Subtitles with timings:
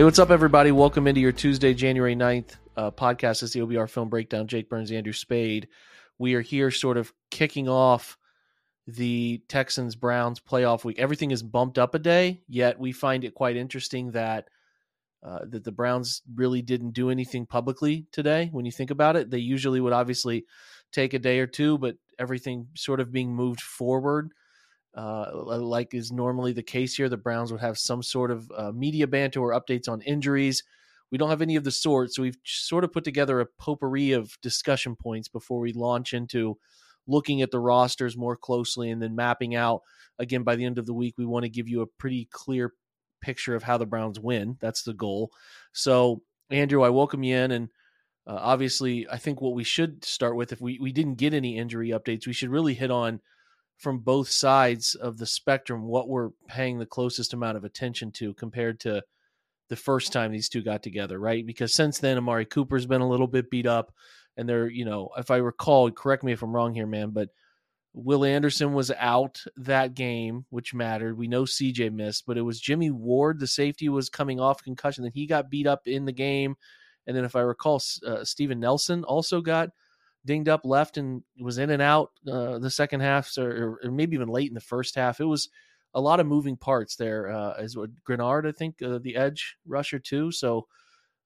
[0.00, 0.72] Hey, what's up, everybody?
[0.72, 3.42] Welcome into your Tuesday, January 9th uh, podcast.
[3.42, 4.46] It's the OBR Film Breakdown.
[4.46, 5.68] Jake Burns, Andrew Spade.
[6.16, 8.16] We are here sort of kicking off
[8.86, 10.98] the Texans Browns playoff week.
[10.98, 14.48] Everything is bumped up a day, yet we find it quite interesting that
[15.22, 18.48] uh, that the Browns really didn't do anything publicly today.
[18.52, 20.46] When you think about it, they usually would obviously
[20.92, 24.32] take a day or two, but everything sort of being moved forward
[24.94, 27.08] uh, like is normally the case here.
[27.08, 30.64] The Browns would have some sort of uh, media banter or updates on injuries.
[31.10, 34.12] We don't have any of the sort, so we've sort of put together a potpourri
[34.12, 36.56] of discussion points before we launch into
[37.06, 39.82] looking at the rosters more closely and then mapping out.
[40.18, 42.74] Again, by the end of the week, we want to give you a pretty clear
[43.20, 44.56] picture of how the Browns win.
[44.60, 45.32] That's the goal.
[45.72, 47.50] So, Andrew, I welcome you in.
[47.50, 47.68] And
[48.26, 51.56] uh, obviously, I think what we should start with, if we, we didn't get any
[51.56, 53.20] injury updates, we should really hit on
[53.80, 58.34] from both sides of the spectrum what we're paying the closest amount of attention to
[58.34, 59.02] compared to
[59.70, 61.46] the first time these two got together, right?
[61.46, 63.94] Because since then, Amari Cooper's been a little bit beat up,
[64.36, 67.30] and they're, you know, if I recall, correct me if I'm wrong here, man, but
[67.92, 71.16] Will Anderson was out that game, which mattered.
[71.16, 75.02] We know CJ missed, but it was Jimmy Ward, the safety, was coming off concussion,
[75.04, 76.56] Then he got beat up in the game.
[77.06, 79.70] And then, if I recall, uh, Steven Nelson also got
[80.24, 84.14] dinged up left and was in and out uh, the second half, or, or, maybe
[84.14, 85.20] even late in the first half.
[85.20, 85.48] It was
[85.94, 87.30] a lot of moving parts there.
[87.30, 90.30] Uh, as what Greenard, I think, uh, the edge rusher too.
[90.30, 90.66] So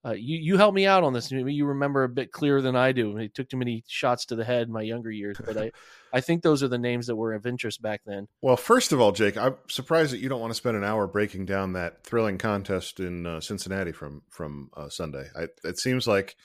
[0.06, 1.33] uh, you you helped me out on this.
[1.33, 3.16] Maybe you remember a bit clearer than I do.
[3.16, 5.71] He took too many shots to the head in my younger years, but I
[6.12, 8.28] I think those are the names that were of interest back then.
[8.43, 11.06] Well, first of all, Jake, I'm surprised that you don't want to spend an hour
[11.06, 15.28] breaking down that thrilling contest in uh, Cincinnati from from uh, Sunday.
[15.34, 16.37] I, it seems like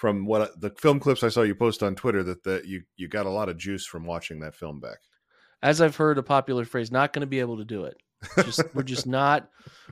[0.00, 3.06] from what the film clips I saw you post on Twitter that that you you
[3.06, 4.96] got a lot of juice from watching that film back.
[5.62, 7.98] As I've heard a popular phrase, not going to be able to do it.
[8.36, 9.50] Just, we're just not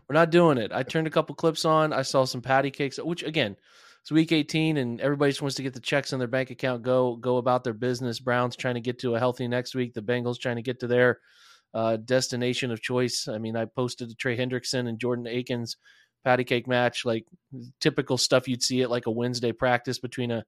[0.09, 0.73] we're not doing it.
[0.73, 1.93] I turned a couple clips on.
[1.93, 3.55] I saw some patty cakes, which again,
[4.01, 6.83] it's week 18 and everybody just wants to get the checks in their bank account,
[6.83, 8.19] go go about their business.
[8.19, 9.93] Browns trying to get to a healthy next week.
[9.93, 11.19] The Bengals trying to get to their
[11.75, 13.29] uh, destination of choice.
[13.29, 15.77] I mean, I posted to Trey Hendrickson and Jordan Akins
[16.29, 17.25] patty cake match, like
[17.81, 20.45] typical stuff you'd see at like a Wednesday practice between a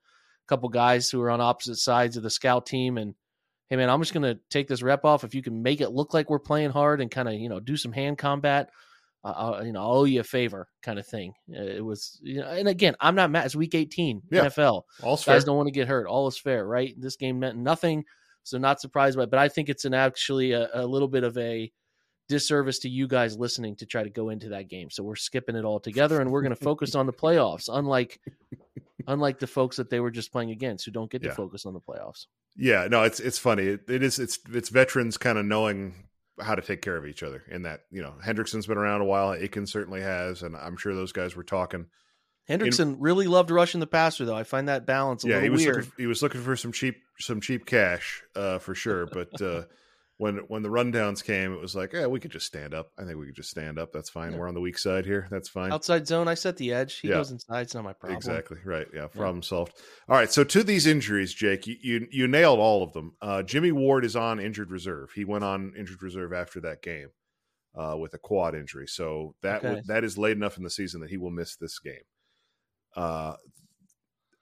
[0.47, 2.99] couple guys who are on opposite sides of the scout team.
[2.99, 3.15] And
[3.71, 5.25] hey, man, I'm just going to take this rep off.
[5.25, 7.61] If you can make it look like we're playing hard and kind of, you know,
[7.61, 8.69] do some hand combat,
[9.25, 11.33] uh, you know, I'll owe you a favor kind of thing.
[11.51, 13.47] Uh, it was, you know, and again, I'm not mad.
[13.47, 14.45] It's week 18, yeah.
[14.45, 14.83] NFL.
[15.03, 15.47] All's Guys fair.
[15.47, 16.09] don't want to get hurt.
[16.09, 16.95] All is fair, right?
[16.99, 18.05] This game meant nothing.
[18.43, 21.25] So not surprised by it, but I think it's an actually a, a little bit
[21.25, 21.73] of a,
[22.31, 24.89] disservice to you guys listening to try to go into that game.
[24.89, 28.21] So we're skipping it all together and we're going to focus on the playoffs, unlike
[29.07, 31.31] unlike the folks that they were just playing against who don't get yeah.
[31.31, 32.27] to focus on the playoffs.
[32.57, 33.65] Yeah, no, it's it's funny.
[33.65, 36.09] It, it is it's it's veterans kind of knowing
[36.41, 37.43] how to take care of each other.
[37.51, 39.33] In that, you know, Hendrickson's been around a while.
[39.33, 41.87] Akins certainly has, and I'm sure those guys were talking.
[42.49, 44.37] Hendrickson in, really loved rushing the passer, though.
[44.37, 45.77] I find that balance a yeah, little he was weird.
[45.77, 49.43] Looking, he was looking for some cheap some cheap cash uh, for sure, but.
[49.43, 49.63] Uh,
[50.21, 52.91] when when the rundowns came, it was like, yeah, we could just stand up.
[52.99, 53.91] I think we could just stand up.
[53.91, 54.33] That's fine.
[54.33, 54.39] Yeah.
[54.39, 55.27] We're on the weak side here.
[55.31, 55.73] That's fine.
[55.73, 56.99] Outside zone, I set the edge.
[56.99, 57.15] He yeah.
[57.15, 57.63] goes inside.
[57.63, 58.19] It's not my problem.
[58.19, 58.87] Exactly right.
[58.93, 59.49] Yeah, problem yeah.
[59.49, 59.73] solved.
[60.11, 60.31] All right.
[60.31, 63.15] So to these injuries, Jake, you you, you nailed all of them.
[63.23, 65.11] Uh, Jimmy Ward is on injured reserve.
[65.15, 67.09] He went on injured reserve after that game
[67.75, 68.89] uh, with a quad injury.
[68.89, 69.81] So that okay.
[69.87, 71.95] that is late enough in the season that he will miss this game.
[72.95, 73.37] Uh,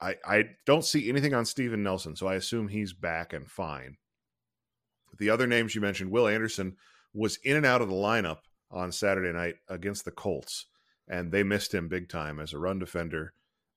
[0.01, 3.95] I, I don't see anything on Steven Nelson, so I assume he's back and fine.
[5.19, 6.75] The other names you mentioned, Will Anderson
[7.13, 8.39] was in and out of the lineup
[8.71, 10.65] on Saturday night against the Colts,
[11.07, 13.33] and they missed him big time as a run defender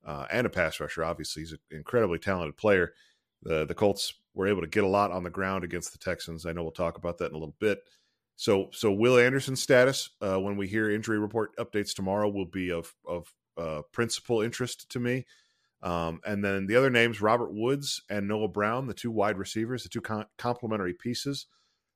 [0.06, 1.04] uh, and a pass rusher.
[1.04, 2.92] Obviously, he's an incredibly talented player.
[3.42, 6.46] The the Colts were able to get a lot on the ground against the Texans.
[6.46, 7.80] I know we'll talk about that in a little bit.
[8.36, 12.70] So so Will Anderson's status uh, when we hear injury report updates tomorrow will be
[12.70, 15.26] of of uh, principal interest to me.
[15.82, 19.82] Um, and then the other names, Robert Woods and Noah Brown, the two wide receivers,
[19.82, 21.46] the two com- complementary pieces,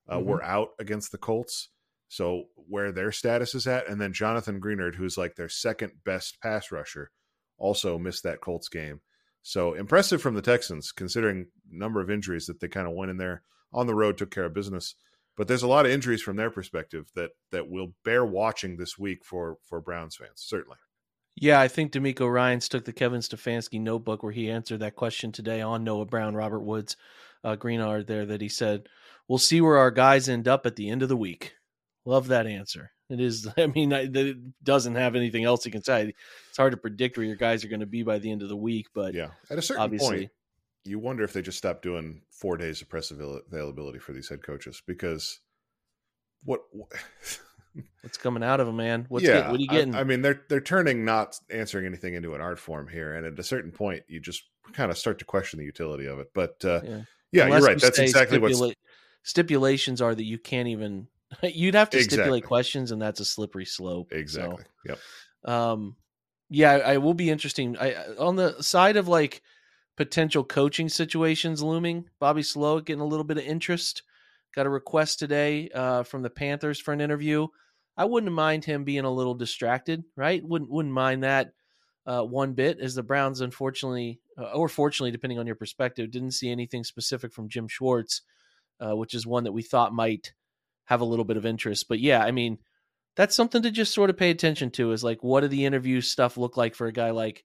[0.09, 0.27] uh, mm-hmm.
[0.27, 1.69] were out against the Colts.
[2.09, 6.41] So where their status is at, and then Jonathan Greenard, who's like their second best
[6.41, 7.11] pass rusher,
[7.57, 9.01] also missed that Colts game.
[9.41, 13.17] So impressive from the Texans, considering number of injuries that they kind of went in
[13.17, 13.43] there
[13.73, 14.95] on the road, took care of business.
[15.37, 18.97] But there's a lot of injuries from their perspective that that will bear watching this
[18.97, 20.77] week for for Browns fans, certainly.
[21.39, 25.31] Yeah, I think DeMeco Ryans took the Kevin Stefanski notebook where he answered that question
[25.31, 26.97] today on Noah Brown, Robert Woods,
[27.43, 28.89] uh, Greenard there that he said,
[29.27, 31.53] We'll see where our guys end up at the end of the week.
[32.05, 32.91] Love that answer.
[33.09, 36.13] It is, I mean, it doesn't have anything else you can say.
[36.49, 38.49] It's hard to predict where your guys are going to be by the end of
[38.49, 40.31] the week, but yeah, at a certain point,
[40.85, 44.41] you wonder if they just stop doing four days of press availability for these head
[44.41, 45.39] coaches because
[46.43, 46.61] what
[48.01, 49.05] What's coming out of them, man?
[49.09, 49.95] What's yeah, get, what are you getting?
[49.95, 53.25] I, I, mean, they're they're turning not answering anything into an art form here, and
[53.25, 54.43] at a certain point, you just
[54.73, 56.31] kind of start to question the utility of it.
[56.33, 57.01] But uh, yeah,
[57.31, 57.75] yeah you're right.
[57.75, 58.75] You That's exactly what
[59.23, 61.07] stipulations are that you can't even.
[61.43, 62.17] You'd have to exactly.
[62.17, 64.13] stipulate questions, and that's a slippery slope.
[64.13, 64.63] Exactly.
[64.85, 64.95] So,
[65.45, 65.53] yep.
[65.53, 65.95] Um,
[66.49, 67.77] yeah, I will be interesting.
[67.77, 69.41] I on the side of like
[69.97, 72.05] potential coaching situations looming.
[72.19, 74.03] Bobby Slowik getting a little bit of interest.
[74.55, 77.47] Got a request today uh, from the Panthers for an interview.
[77.97, 80.43] I wouldn't mind him being a little distracted, right?
[80.43, 81.53] Wouldn't wouldn't mind that
[82.05, 82.79] uh, one bit.
[82.79, 87.33] As the Browns, unfortunately, uh, or fortunately, depending on your perspective, didn't see anything specific
[87.33, 88.21] from Jim Schwartz,
[88.79, 90.33] uh, which is one that we thought might
[90.85, 91.87] have a little bit of interest.
[91.89, 92.59] But yeah, I mean,
[93.15, 94.91] that's something to just sort of pay attention to.
[94.91, 97.43] Is like, what do the interview stuff look like for a guy like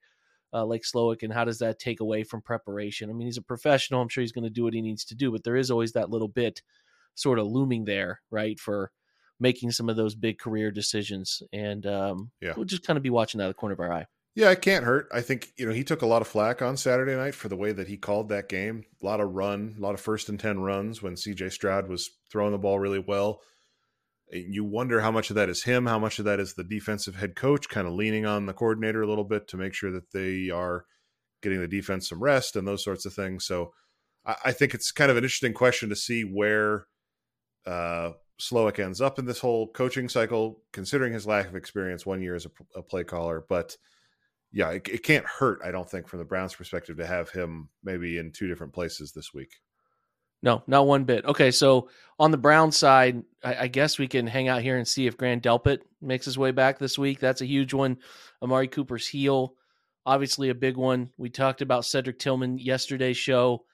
[0.52, 3.08] uh, like Slowik, and how does that take away from preparation?
[3.08, 4.02] I mean, he's a professional.
[4.02, 5.92] I'm sure he's going to do what he needs to do, but there is always
[5.92, 6.60] that little bit
[7.14, 8.90] sort of looming there, right, for
[9.42, 11.42] making some of those big career decisions.
[11.52, 12.54] And um, yeah.
[12.56, 14.06] we'll just kind of be watching out of the corner of our eye.
[14.34, 15.08] Yeah, it can't hurt.
[15.12, 17.56] I think, you know, he took a lot of flack on Saturday night for the
[17.56, 18.84] way that he called that game.
[19.02, 22.08] A lot of run, a lot of first and 10 runs when CJ Stroud was
[22.30, 23.42] throwing the ball really well.
[24.30, 27.16] You wonder how much of that is him, how much of that is the defensive
[27.16, 30.12] head coach kind of leaning on the coordinator a little bit to make sure that
[30.12, 30.86] they are
[31.42, 33.44] getting the defense some rest and those sorts of things.
[33.44, 33.74] So
[34.24, 36.86] I think it's kind of an interesting question to see where
[37.66, 38.12] uh,
[38.42, 42.34] Slowik ends up in this whole coaching cycle, considering his lack of experience one year
[42.34, 43.44] as a, a play caller.
[43.48, 43.76] But
[44.50, 47.68] yeah, it, it, can't hurt, I don't think, from the Browns' perspective, to have him
[47.84, 49.60] maybe in two different places this week.
[50.42, 51.24] No, not one bit.
[51.24, 54.88] Okay, so on the Brown side, I, I, guess we can hang out here and
[54.88, 57.20] see if Grant Delpit makes his way back this week.
[57.20, 57.98] That's a huge one.
[58.42, 59.54] Amari Cooper's heel,
[60.04, 61.10] obviously a big one.
[61.16, 63.64] We talked about Cedric Tillman yesterday's show.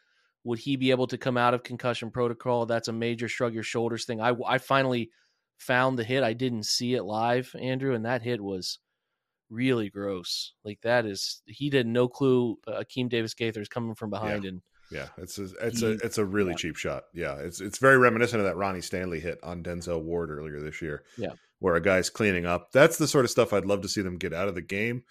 [0.49, 2.65] Would he be able to come out of concussion protocol?
[2.65, 4.19] That's a major shrug your shoulders thing.
[4.23, 5.11] I, I finally
[5.59, 6.23] found the hit.
[6.23, 8.79] I didn't see it live, Andrew, and that hit was
[9.51, 10.55] really gross.
[10.65, 14.45] Like that is he did no clue uh, Akeem Davis Gaither is coming from behind
[14.45, 14.49] yeah.
[14.49, 16.57] and yeah, it's a it's he, a it's a really yeah.
[16.57, 17.03] cheap shot.
[17.13, 20.81] Yeah, it's it's very reminiscent of that Ronnie Stanley hit on Denzel Ward earlier this
[20.81, 21.03] year.
[21.19, 22.73] Yeah, where a guy's cleaning up.
[22.73, 25.05] That's the sort of stuff I'd love to see them get out of the game.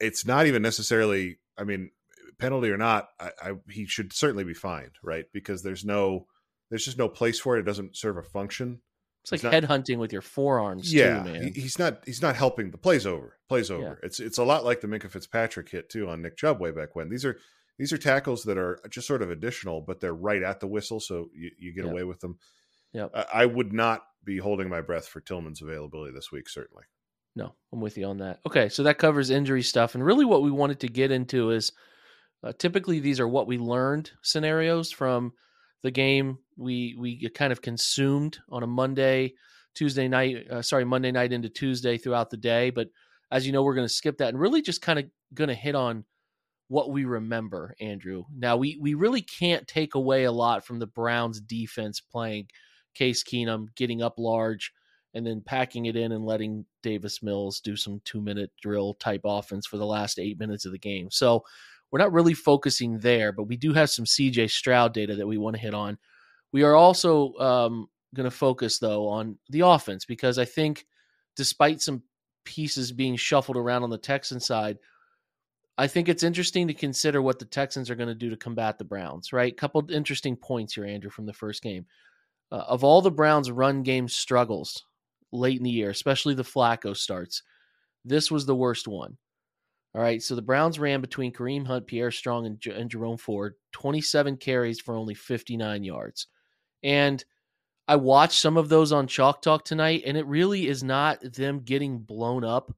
[0.00, 1.38] It's not even necessarily.
[1.56, 1.92] I mean,
[2.40, 5.26] penalty or not, I, I, he should certainly be fined, right?
[5.32, 6.26] Because there's no,
[6.70, 7.60] there's just no place for it.
[7.60, 8.80] It doesn't serve a function.
[9.22, 10.92] It's like head hunting with your forearms.
[10.92, 12.02] Yeah, too, he, he's not.
[12.06, 12.70] He's not helping.
[12.70, 13.36] The plays over.
[13.50, 13.98] Plays over.
[14.00, 14.06] Yeah.
[14.06, 16.96] It's it's a lot like the Minkah Fitzpatrick hit too on Nick Chubb way back
[16.96, 17.10] when.
[17.10, 17.36] These are
[17.78, 21.00] these are tackles that are just sort of additional, but they're right at the whistle,
[21.00, 22.38] so you, you get away with them.
[22.94, 26.48] Yeah, I, I would not be holding my breath for Tillman's availability this week.
[26.48, 26.84] Certainly.
[27.36, 28.40] No, I'm with you on that.
[28.46, 31.72] Okay, so that covers injury stuff, and really what we wanted to get into is
[32.42, 35.32] uh, typically, these are what we learned scenarios from
[35.82, 39.34] the game we we kind of consumed on a Monday,
[39.74, 40.46] Tuesday night.
[40.50, 42.70] Uh, sorry, Monday night into Tuesday throughout the day.
[42.70, 42.88] But
[43.30, 45.54] as you know, we're going to skip that and really just kind of going to
[45.54, 46.04] hit on
[46.68, 48.24] what we remember, Andrew.
[48.36, 52.48] Now we we really can't take away a lot from the Browns defense playing
[52.94, 54.72] Case Keenum, getting up large,
[55.14, 59.22] and then packing it in and letting Davis Mills do some two minute drill type
[59.24, 61.10] offense for the last eight minutes of the game.
[61.10, 61.44] So
[61.90, 65.38] we're not really focusing there, but we do have some CJ Stroud data that we
[65.38, 65.98] want to hit on.
[66.52, 70.86] We are also um, going to focus, though, on the offense because I think
[71.36, 72.02] despite some
[72.44, 74.78] pieces being shuffled around on the Texan side,
[75.78, 78.76] I think it's interesting to consider what the Texans are going to do to combat
[78.78, 79.56] the Browns, right?
[79.56, 81.86] Couple interesting points here, Andrew, from the first game.
[82.52, 84.84] Uh, of all the Browns' run game struggles
[85.32, 87.42] late in the year, especially the Flacco starts,
[88.04, 89.16] this was the worst one.
[89.94, 93.16] All right, so the Browns ran between Kareem Hunt, Pierre Strong, and, J- and Jerome
[93.16, 96.28] Ford, 27 carries for only 59 yards.
[96.82, 97.24] And
[97.88, 101.60] I watched some of those on Chalk Talk tonight, and it really is not them
[101.60, 102.72] getting blown up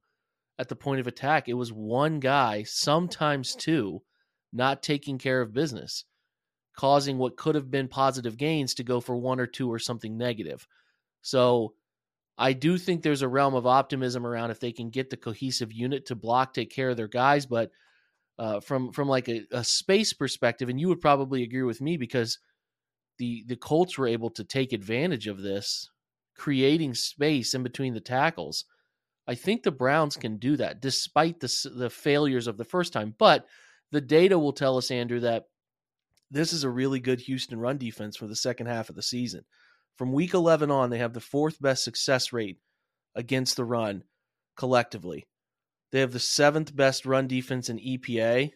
[0.57, 1.47] at the point of attack.
[1.47, 4.01] It was one guy, sometimes two,
[4.51, 6.05] not taking care of business,
[6.75, 10.17] causing what could have been positive gains to go for one or two or something
[10.17, 10.65] negative.
[11.21, 11.75] So
[12.37, 15.71] I do think there's a realm of optimism around if they can get the cohesive
[15.71, 17.45] unit to block, take care of their guys.
[17.45, 17.71] But
[18.39, 21.97] uh, from from like a, a, space perspective, and you would probably agree with me
[21.97, 22.39] because
[23.19, 25.89] the the Colts were able to take advantage of this,
[26.35, 28.65] creating space in between the tackles.
[29.27, 33.13] I think the Browns can do that despite the the failures of the first time.
[33.19, 33.45] But
[33.91, 35.45] the data will tell us, Andrew, that
[36.31, 39.45] this is a really good Houston run defense for the second half of the season.
[39.97, 42.57] From week 11 on, they have the fourth best success rate
[43.15, 44.03] against the run
[44.57, 45.27] collectively.
[45.91, 48.51] They have the seventh best run defense in EPA.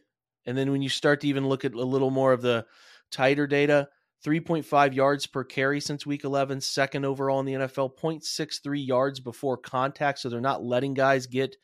[0.46, 2.66] And then when you start to even look at a little more of the
[3.12, 3.90] tighter data,
[4.26, 9.58] 3.5 yards per carry since week 11, second overall in the NFL, 0.63 yards before
[9.58, 10.20] contact.
[10.20, 11.56] So they're not letting guys get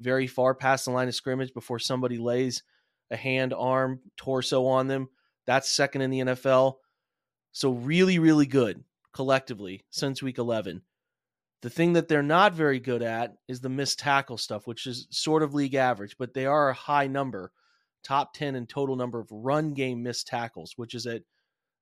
[0.00, 2.62] very far past the line of scrimmage before somebody lays
[3.10, 5.08] a hand, arm, torso on them.
[5.46, 6.76] That's second in the NFL.
[7.52, 10.82] So really, really good collectively since week 11.
[11.62, 15.06] The thing that they're not very good at is the missed tackle stuff, which is
[15.10, 17.52] sort of league average, but they are a high number,
[18.02, 21.22] top 10 in total number of run game missed tackles, which is at,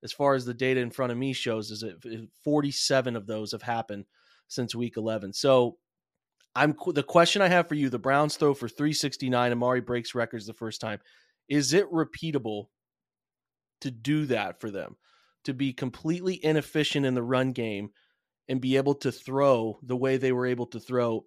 [0.03, 3.53] as far as the data in front of me shows, is that 47 of those
[3.53, 4.05] have happened
[4.49, 5.31] since week 11.
[5.33, 5.77] So
[6.55, 9.51] I'm the question I have for you: the Browns throw for 369.
[9.51, 10.99] Amari breaks records the first time.
[11.47, 12.65] Is it repeatable
[13.81, 14.97] to do that for them?
[15.45, 17.91] To be completely inefficient in the run game
[18.47, 21.25] and be able to throw the way they were able to throw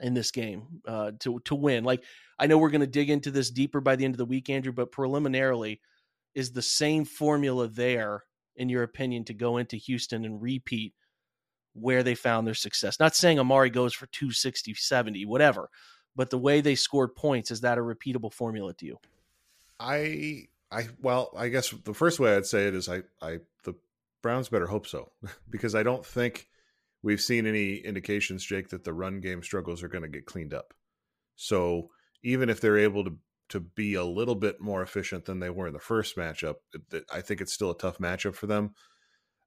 [0.00, 1.84] in this game uh, to to win.
[1.84, 2.04] Like
[2.38, 4.48] I know we're going to dig into this deeper by the end of the week,
[4.50, 5.80] Andrew, but preliminarily,
[6.34, 8.24] is the same formula there
[8.56, 10.94] in your opinion to go into Houston and repeat
[11.74, 13.00] where they found their success?
[13.00, 15.70] Not saying Amari goes for 260, 70, whatever,
[16.16, 18.98] but the way they scored points is that a repeatable formula to you?
[19.78, 23.74] I I well, I guess the first way I'd say it is I I the
[24.22, 25.10] Browns better hope so
[25.50, 26.46] because I don't think
[27.02, 30.54] we've seen any indications, Jake, that the run game struggles are going to get cleaned
[30.54, 30.74] up.
[31.36, 31.90] So
[32.22, 33.16] even if they're able to
[33.48, 36.56] to be a little bit more efficient than they were in the first matchup,
[37.12, 38.74] I think it's still a tough matchup for them.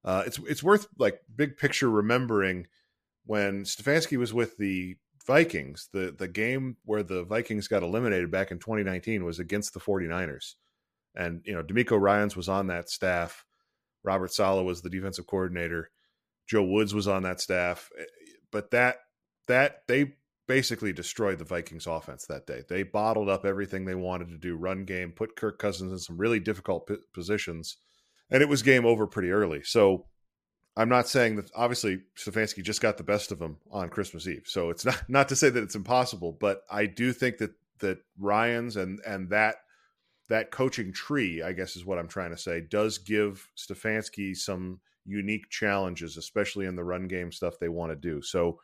[0.04, 2.68] Uh, it's it's worth like big picture remembering
[3.26, 8.52] when Stefanski was with the Vikings, the the game where the Vikings got eliminated back
[8.52, 10.56] in 2019 was against the 49ers.
[11.16, 13.46] And you know, DeMeco Ryans was on that staff.
[14.04, 15.90] Robert Saleh was the defensive coordinator.
[16.48, 17.90] Joe Woods was on that staff.
[18.00, 18.04] Eh,
[18.52, 18.98] but that
[19.48, 20.14] that they
[20.48, 22.64] basically destroyed the Vikings offense that day.
[22.68, 26.18] They bottled up everything they wanted to do, run game, put Kirk Cousins in some
[26.18, 27.78] really difficult p- positions,
[28.30, 29.64] and it was game over pretty early.
[29.64, 30.06] So
[30.76, 34.44] I'm not saying that obviously Stefanski just got the best of them on Christmas Eve.
[34.46, 38.00] So it's not not to say that it's impossible, but I do think that that
[38.18, 39.56] Ryans and and that
[40.34, 44.80] that coaching tree, I guess is what I'm trying to say, does give Stefanski some
[45.06, 48.20] unique challenges, especially in the run game stuff they want to do.
[48.24, 48.60] So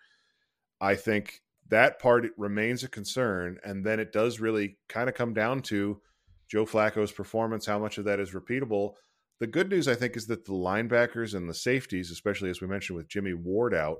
[0.81, 3.59] I think that part remains a concern.
[3.63, 6.01] And then it does really kind of come down to
[6.47, 8.93] Joe Flacco's performance, how much of that is repeatable.
[9.39, 12.67] The good news, I think, is that the linebackers and the safeties, especially as we
[12.67, 13.99] mentioned with Jimmy Ward out,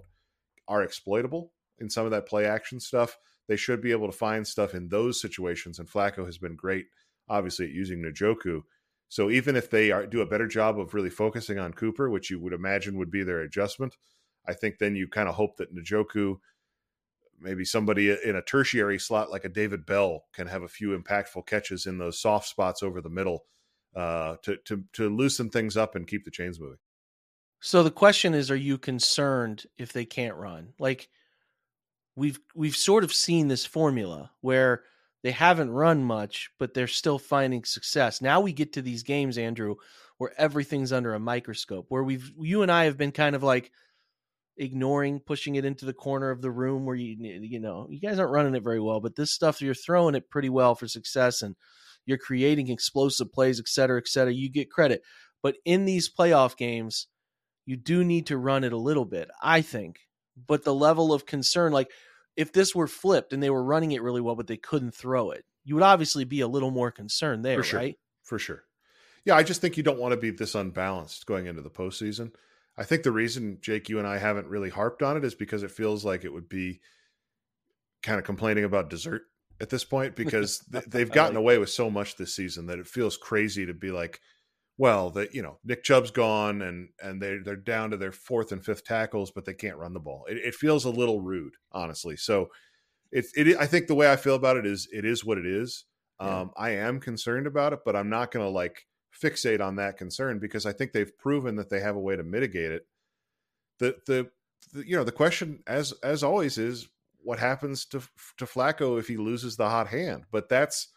[0.68, 3.16] are exploitable in some of that play action stuff.
[3.48, 5.78] They should be able to find stuff in those situations.
[5.78, 6.88] And Flacco has been great
[7.30, 8.62] obviously using Njoku.
[9.08, 12.30] So even if they are, do a better job of really focusing on Cooper, which
[12.30, 13.96] you would imagine would be their adjustment,
[14.48, 16.38] I think then you kind of hope that Njoku,
[17.40, 21.48] maybe somebody in a tertiary slot like a David Bell, can have a few impactful
[21.48, 23.46] catches in those soft spots over the middle
[23.96, 26.78] uh, to to to loosen things up and keep the chains moving.
[27.62, 30.74] So the question is, are you concerned if they can't run?
[30.80, 31.10] Like
[32.16, 34.84] we've we've sort of seen this formula where
[35.24, 38.22] they haven't run much, but they're still finding success.
[38.22, 39.76] Now we get to these games, Andrew,
[40.18, 43.72] where everything's under a microscope, where we've you and I have been kind of like
[44.60, 48.20] ignoring pushing it into the corner of the room where you you know you guys
[48.20, 51.42] aren't running it very well but this stuff you're throwing it pretty well for success
[51.42, 51.56] and
[52.06, 54.34] you're creating explosive plays et cetera et cetera.
[54.34, 55.02] You get credit.
[55.42, 57.08] But in these playoff games
[57.66, 60.02] you do need to run it a little bit i think.
[60.48, 61.90] But the level of concern like
[62.40, 65.32] if this were flipped and they were running it really well, but they couldn't throw
[65.32, 67.80] it, you would obviously be a little more concerned there, For sure.
[67.80, 67.96] right?
[68.24, 68.64] For sure.
[69.26, 72.32] Yeah, I just think you don't want to be this unbalanced going into the postseason.
[72.78, 75.64] I think the reason Jake, you and I haven't really harped on it is because
[75.64, 76.80] it feels like it would be
[78.04, 79.24] kind of complaining about dessert
[79.60, 82.88] at this point because they've gotten like away with so much this season that it
[82.88, 84.22] feels crazy to be like,
[84.80, 88.54] well, that you know Nick Chubb's gone and and they they're down to their fourth
[88.54, 90.26] and fifth tackles, but they can't run the ball.
[90.30, 92.16] It, it feels a little rude, honestly.
[92.16, 92.50] So
[93.12, 93.58] it's it.
[93.60, 95.84] I think the way I feel about it is it is what it is.
[96.22, 96.40] Yeah.
[96.40, 98.88] Um, I am concerned about it, but I'm not going to like
[99.22, 102.24] fixate on that concern because I think they've proven that they have a way to
[102.24, 102.88] mitigate it.
[103.80, 104.30] The, the
[104.72, 106.88] the you know the question as as always is
[107.22, 108.00] what happens to
[108.38, 110.88] to Flacco if he loses the hot hand, but that's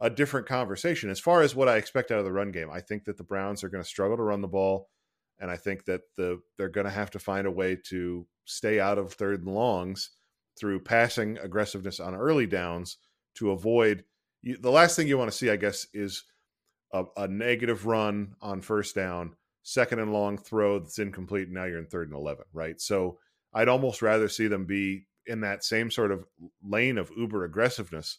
[0.00, 1.10] a different conversation.
[1.10, 3.24] As far as what I expect out of the run game, I think that the
[3.24, 4.88] Browns are going to struggle to run the ball,
[5.38, 8.80] and I think that the they're going to have to find a way to stay
[8.80, 10.10] out of third and longs
[10.58, 12.98] through passing aggressiveness on early downs
[13.36, 14.04] to avoid
[14.42, 16.24] you, the last thing you want to see, I guess, is
[16.92, 21.46] a, a negative run on first down, second and long throw that's incomplete.
[21.46, 22.80] And now you're in third and eleven, right?
[22.80, 23.18] So
[23.52, 26.26] I'd almost rather see them be in that same sort of
[26.62, 28.18] lane of uber aggressiveness,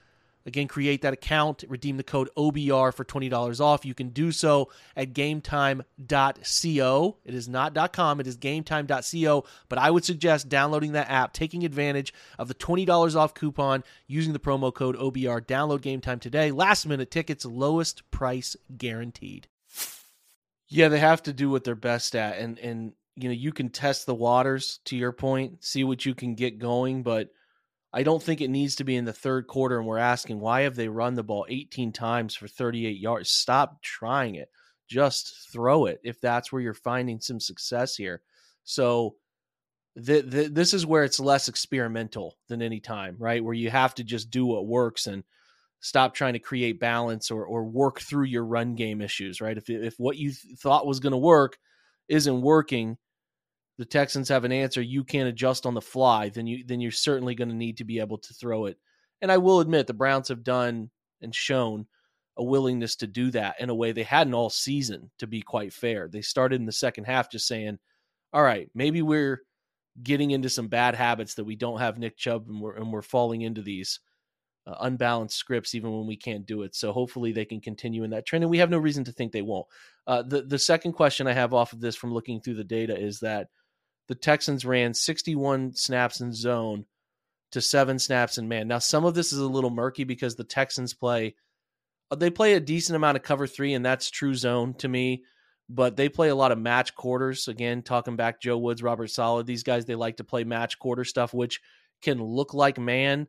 [0.45, 3.85] Again, create that account, redeem the code OBR for $20 off.
[3.85, 7.17] You can do so at gametime.co.
[7.23, 11.63] It is not .com, it is gametime.co, but I would suggest downloading that app, taking
[11.63, 15.45] advantage of the $20 off coupon using the promo code OBR.
[15.45, 16.51] Download GameTime today.
[16.51, 19.47] Last minute tickets, lowest price guaranteed.
[20.67, 23.69] Yeah, they have to do what they're best at, and and you know you can
[23.69, 27.29] test the waters to your point, see what you can get going, but
[27.93, 29.77] I don't think it needs to be in the third quarter.
[29.77, 33.29] And we're asking why have they run the ball 18 times for 38 yards?
[33.29, 34.49] Stop trying it,
[34.87, 38.21] just throw it if that's where you're finding some success here.
[38.63, 39.15] So
[39.95, 43.43] the, the, this is where it's less experimental than any time, right?
[43.43, 45.23] Where you have to just do what works and
[45.81, 49.57] stop trying to create balance or or work through your run game issues, right?
[49.57, 51.57] If if what you th- thought was going to work
[52.07, 52.97] isn't working,
[53.77, 56.91] the Texans have an answer you can't adjust on the fly, then you then you're
[56.91, 58.77] certainly going to need to be able to throw it.
[59.21, 60.89] And I will admit the Browns have done
[61.21, 61.87] and shown
[62.37, 65.73] a willingness to do that in a way they hadn't all season to be quite
[65.73, 66.07] fair.
[66.07, 67.79] They started in the second half just saying,
[68.33, 69.41] "All right, maybe we're
[70.01, 73.01] getting into some bad habits that we don't have Nick Chubb and we're and we're
[73.01, 73.99] falling into these
[74.67, 76.75] uh, unbalanced scripts even when we can't do it.
[76.75, 79.31] So hopefully they can continue in that trend, and we have no reason to think
[79.31, 79.67] they won't.
[80.07, 82.97] Uh, the the second question I have off of this from looking through the data
[82.97, 83.47] is that
[84.07, 86.85] the Texans ran 61 snaps in zone
[87.51, 88.67] to seven snaps in man.
[88.67, 91.35] Now some of this is a little murky because the Texans play
[92.09, 95.23] uh, they play a decent amount of cover three, and that's true zone to me.
[95.69, 97.47] But they play a lot of match quarters.
[97.47, 101.05] Again, talking back Joe Woods, Robert Saleh, these guys they like to play match quarter
[101.05, 101.61] stuff, which
[102.01, 103.27] can look like man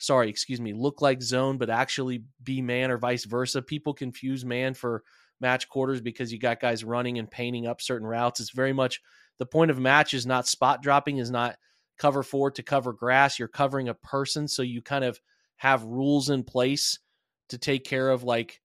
[0.00, 3.62] sorry, excuse me, look like zone, but actually be man or vice versa.
[3.62, 5.04] People confuse man for
[5.40, 8.40] match quarters because you got guys running and painting up certain routes.
[8.40, 9.00] It's very much
[9.40, 11.56] the point of match is not spot dropping, is not
[11.98, 13.40] cover four to cover grass.
[13.40, 14.46] You're covering a person.
[14.46, 15.20] So you kind of
[15.56, 17.00] have rules in place
[17.48, 18.60] to take care of like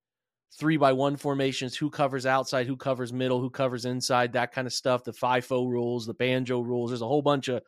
[0.59, 4.67] three by one formations, who covers outside, who covers middle, who covers inside, that kind
[4.67, 5.03] of stuff.
[5.03, 6.91] The FIFO rules, the banjo rules.
[6.91, 7.63] There's a whole bunch of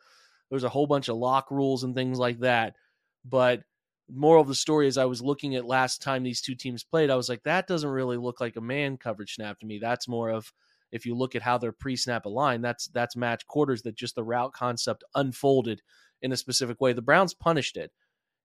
[0.50, 2.76] there's a whole bunch of lock rules and things like that
[3.24, 3.62] but
[4.10, 7.10] moral of the story is I was looking at last time these two teams played,
[7.10, 9.78] I was like, that doesn't really look like a man coverage snap to me.
[9.78, 10.52] That's more of
[10.92, 14.24] if you look at how they're pre-snap aligned, that's that's match quarters that just the
[14.24, 15.82] route concept unfolded
[16.22, 16.92] in a specific way.
[16.92, 17.92] The Browns punished it.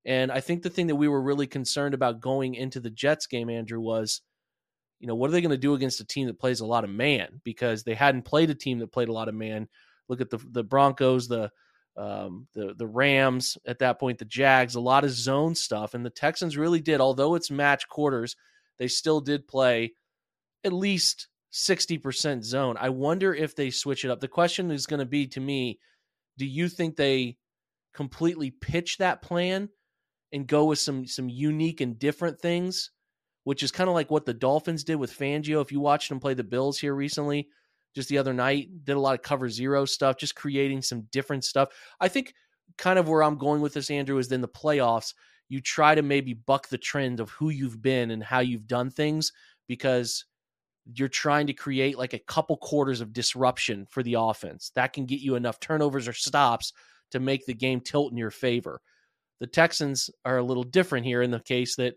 [0.06, 3.26] And I think the thing that we were really concerned about going into the Jets
[3.26, 4.22] game, Andrew, was,
[5.00, 6.84] you know, what are they going to do against a team that plays a lot
[6.84, 7.42] of man?
[7.46, 9.70] Because they hadn't played a team that played a lot of man.
[10.10, 11.50] Look at the the Broncos, the
[11.96, 16.06] um, the the Rams at that point, the Jags, a lot of zone stuff, and
[16.06, 17.00] the Texans really did.
[17.00, 18.36] Although it's match quarters,
[18.80, 19.94] they still did play
[20.66, 22.76] at least sixty percent zone.
[22.80, 24.20] I wonder if they switch it up.
[24.20, 25.80] The question is going to be to me:
[26.38, 27.38] Do you think they
[27.94, 29.70] completely pitch that plan
[30.34, 32.92] and go with some some unique and different things?
[33.46, 35.62] Which is kind of like what the Dolphins did with Fangio.
[35.62, 37.50] If you watched them play the Bills here recently,
[37.94, 38.86] just the other night.
[38.86, 41.70] Did a lot of cover zero stuff, just creating some different stuff.
[42.00, 42.34] I think
[42.78, 45.14] kind of where I'm going with this, Andrew, is in the playoffs,
[45.50, 48.90] you try to maybe buck the trend of who you've been and how you've done
[48.90, 49.32] things
[49.68, 50.26] because
[50.86, 54.72] you're trying to create like a couple quarters of disruption for the offense.
[54.76, 56.74] That can get you enough turnovers or stops
[57.12, 58.82] to make the game tilt in your favor.
[59.40, 61.96] The Texans are a little different here in the case that,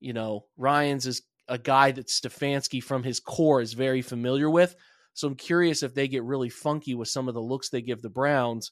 [0.00, 4.74] you know, Ryans is a guy that Stefanski from his core is very familiar with.
[5.14, 8.02] So I'm curious if they get really funky with some of the looks they give
[8.02, 8.70] the Browns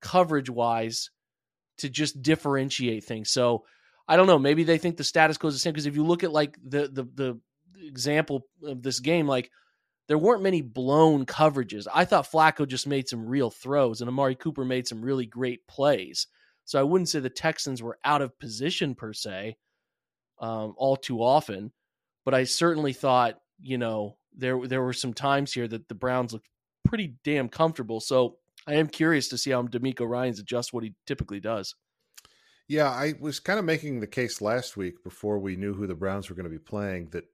[0.00, 1.10] coverage wise
[1.78, 3.30] to just differentiate things.
[3.30, 3.64] So
[4.06, 4.38] I don't know.
[4.38, 6.56] Maybe they think the status quo is the same because if you look at like
[6.62, 7.40] the the the
[7.82, 9.50] example of this game, like
[10.08, 11.86] there weren't many blown coverages.
[11.92, 15.66] I thought Flacco just made some real throws and Amari Cooper made some really great
[15.66, 16.26] plays.
[16.64, 19.56] So I wouldn't say the Texans were out of position per se,
[20.40, 21.72] um, all too often,
[22.24, 26.32] but I certainly thought you know there there were some times here that the Browns
[26.32, 26.48] looked
[26.84, 28.00] pretty damn comfortable.
[28.00, 31.74] So I am curious to see how DeMeco Ryans adjusts what he typically does.
[32.68, 35.94] Yeah, I was kind of making the case last week before we knew who the
[35.94, 37.24] Browns were going to be playing that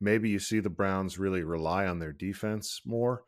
[0.00, 3.24] maybe you see the Browns really rely on their defense more.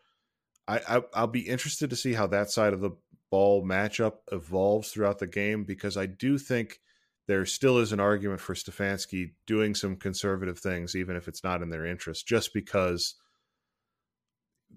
[0.67, 2.91] I, I will be interested to see how that side of the
[3.31, 6.81] ball matchup evolves throughout the game because I do think
[7.27, 11.63] there still is an argument for Stefanski doing some conservative things, even if it's not
[11.63, 13.15] in their interest, just because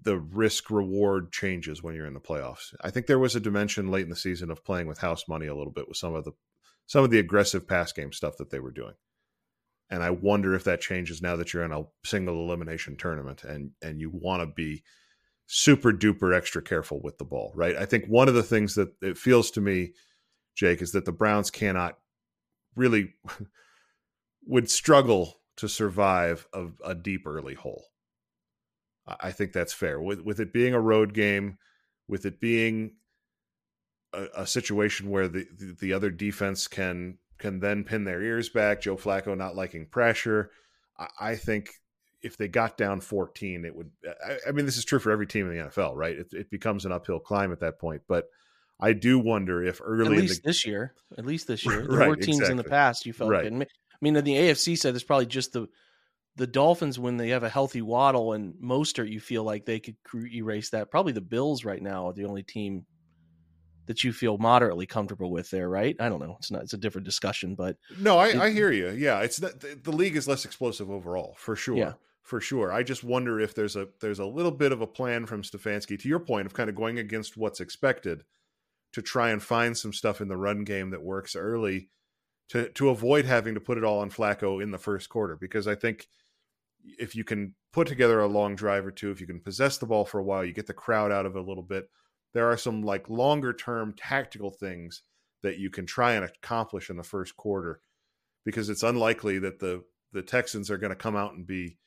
[0.02, 2.74] the risk reward changes when you're in the playoffs.
[2.80, 5.46] I think there was a dimension late in the season of playing with house money
[5.46, 6.32] a little bit with some of the
[6.86, 8.94] some of the aggressive pass game stuff that they were doing.
[9.92, 13.72] And I wonder if that changes now that you're in a single elimination tournament and
[13.82, 14.82] and you want to be
[15.44, 17.76] super duper extra careful with the ball, right?
[17.76, 19.92] I think one of the things that it feels to me,
[20.54, 21.98] Jake, is that the Browns cannot
[22.74, 23.12] really
[24.46, 27.84] would struggle to survive a, a, deep early hole.
[29.06, 30.00] I think that's fair.
[30.00, 31.58] With with it being a road game,
[32.08, 32.92] with it being
[34.14, 38.48] a, a situation where the, the, the other defense can can then pin their ears
[38.48, 38.80] back.
[38.80, 40.50] Joe Flacco not liking pressure.
[40.96, 41.70] I, I think
[42.22, 43.90] if they got down 14, it would.
[44.24, 46.16] I, I, mean, this is true for every team in the NFL, right?
[46.16, 48.02] It, it, becomes an uphill climb at that point.
[48.06, 48.28] But
[48.78, 51.98] I do wonder if early, at least the, this year, at least this year, there
[51.98, 52.52] right, were teams exactly.
[52.52, 53.30] in the past you felt.
[53.30, 53.46] Right.
[53.46, 53.50] I
[54.00, 55.68] mean, in the AFC said there's probably just the
[56.36, 59.96] the Dolphins when they have a healthy Waddle and Mostert, you feel like they could
[60.32, 60.90] erase that.
[60.90, 62.86] Probably the Bills right now are the only team
[63.86, 65.96] that you feel moderately comfortable with there, right?
[65.98, 66.36] I don't know.
[66.38, 66.62] It's not.
[66.62, 68.90] It's a different discussion, but no, I, it, I hear you.
[68.90, 71.76] Yeah, it's not, the, the, league is less explosive overall for sure.
[71.76, 71.92] Yeah.
[72.22, 72.72] For sure.
[72.72, 75.98] I just wonder if there's a there's a little bit of a plan from Stefanski
[75.98, 78.22] to your point of kind of going against what's expected
[78.92, 81.88] to try and find some stuff in the run game that works early
[82.50, 85.66] to to avoid having to put it all on Flacco in the first quarter because
[85.66, 86.06] I think
[86.98, 89.86] if you can put together a long drive or two, if you can possess the
[89.86, 91.88] ball for a while, you get the crowd out of it a little bit
[92.34, 95.02] there are some like longer term tactical things
[95.42, 97.80] that you can try and accomplish in the first quarter
[98.44, 101.78] because it's unlikely that the the Texans are going to come out and be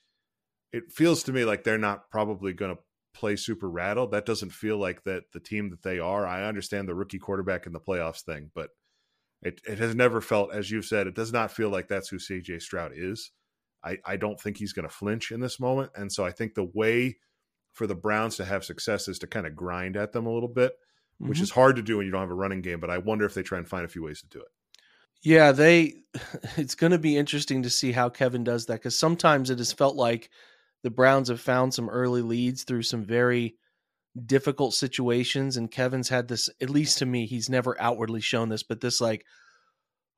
[0.72, 2.82] it feels to me like they're not probably going to
[3.14, 4.10] play super rattled.
[4.10, 6.26] That doesn't feel like that the team that they are.
[6.26, 8.70] I understand the rookie quarterback in the playoffs thing but
[9.42, 12.16] it, it has never felt as you've said it does not feel like that's who
[12.16, 13.32] cj stroud is.
[13.84, 16.54] I, I don't think he's going to flinch in this moment and so i think
[16.54, 17.18] the way
[17.76, 20.48] for the Browns to have success is to kind of grind at them a little
[20.48, 21.28] bit, mm-hmm.
[21.28, 22.80] which is hard to do when you don't have a running game.
[22.80, 24.48] But I wonder if they try and find a few ways to do it.
[25.22, 25.94] Yeah, they.
[26.56, 29.74] It's going to be interesting to see how Kevin does that because sometimes it has
[29.74, 30.30] felt like
[30.82, 33.56] the Browns have found some early leads through some very
[34.24, 36.48] difficult situations, and Kevin's had this.
[36.62, 39.26] At least to me, he's never outwardly shown this, but this like,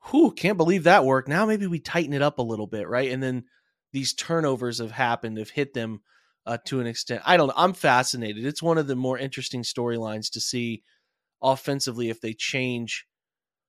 [0.05, 1.29] who can't believe that worked.
[1.29, 3.11] Now maybe we tighten it up a little bit, right?
[3.11, 3.47] And then
[3.93, 6.03] these turnovers have happened, have hit them
[6.49, 7.23] uh, to an extent.
[7.27, 7.55] I don't know.
[7.57, 8.47] I'm fascinated.
[8.47, 10.83] It's one of the more interesting storylines to see
[11.43, 13.07] offensively if they change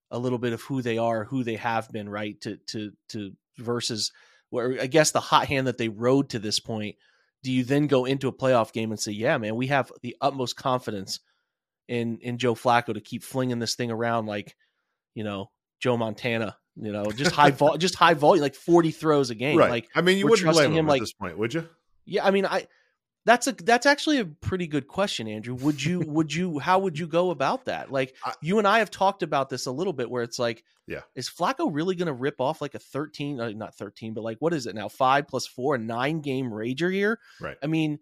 [0.09, 2.39] a little bit of who they are, who they have been, right?
[2.41, 4.13] To to to versus
[4.49, 6.95] where I guess the hot hand that they rode to this point.
[7.43, 10.15] Do you then go into a playoff game and say, "Yeah, man, we have the
[10.21, 11.19] utmost confidence
[11.89, 14.55] in in Joe Flacco to keep flinging this thing around like,
[15.15, 19.31] you know, Joe Montana, you know, just high vol, just high volume, like forty throws
[19.31, 19.57] a game.
[19.57, 19.69] Right.
[19.69, 21.67] Like, I mean, you wouldn't blame him, him at like, this point, would you?
[22.09, 22.67] Yeah, I mean, I
[23.25, 25.53] that's a that's actually a pretty good question, Andrew.
[25.55, 27.91] Would you would you how would you go about that?
[27.91, 30.63] Like I, you and I have talked about this a little bit, where it's like,
[30.87, 34.23] yeah, is Flacco really going to rip off like a thirteen, uh, not thirteen, but
[34.23, 34.87] like what is it now?
[34.87, 37.19] Five plus four, a nine game rager here.
[37.39, 37.57] Right.
[37.61, 37.99] I mean,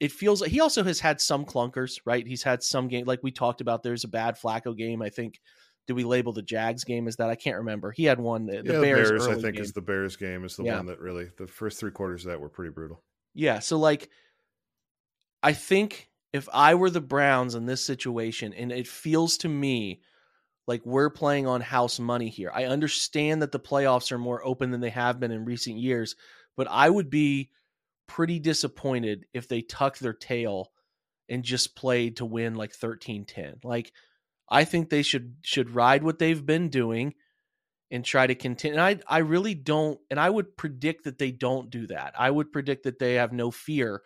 [0.00, 2.26] it feels like he also has had some clunkers, right?
[2.26, 3.82] He's had some game like we talked about.
[3.82, 5.02] There's a bad Flacco game.
[5.02, 5.40] I think.
[5.86, 7.30] Did we label the Jags game as that?
[7.30, 7.92] I can't remember.
[7.92, 8.46] He had one.
[8.46, 9.62] The, yeah, the Bears, Bears I think, game.
[9.62, 10.78] is the Bears game is the yeah.
[10.78, 13.04] one that really the first three quarters of that were pretty brutal.
[13.36, 13.58] Yeah.
[13.60, 14.10] So like
[15.42, 20.00] I think if I were the Browns in this situation, and it feels to me
[20.66, 22.50] like we're playing on house money here.
[22.52, 26.16] I understand that the playoffs are more open than they have been in recent years,
[26.56, 27.50] but I would be
[28.08, 30.72] pretty disappointed if they tuck their tail
[31.28, 33.64] and just played to win like 13-10.
[33.64, 33.92] Like
[34.48, 37.14] I think they should should ride what they've been doing
[37.90, 38.78] and try to continue.
[38.78, 42.14] And I I really don't and I would predict that they don't do that.
[42.18, 44.02] I would predict that they have no fear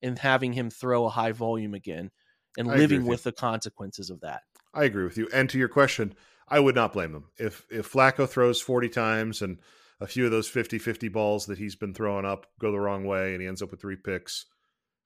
[0.00, 2.10] in having him throw a high volume again
[2.56, 4.42] and I living with, with the consequences of that.
[4.72, 5.28] I agree with you.
[5.32, 6.14] And to your question,
[6.48, 7.30] I would not blame them.
[7.36, 9.58] If if Flacco throws 40 times and
[10.00, 13.32] a few of those 50-50 balls that he's been throwing up go the wrong way
[13.32, 14.46] and he ends up with three picks,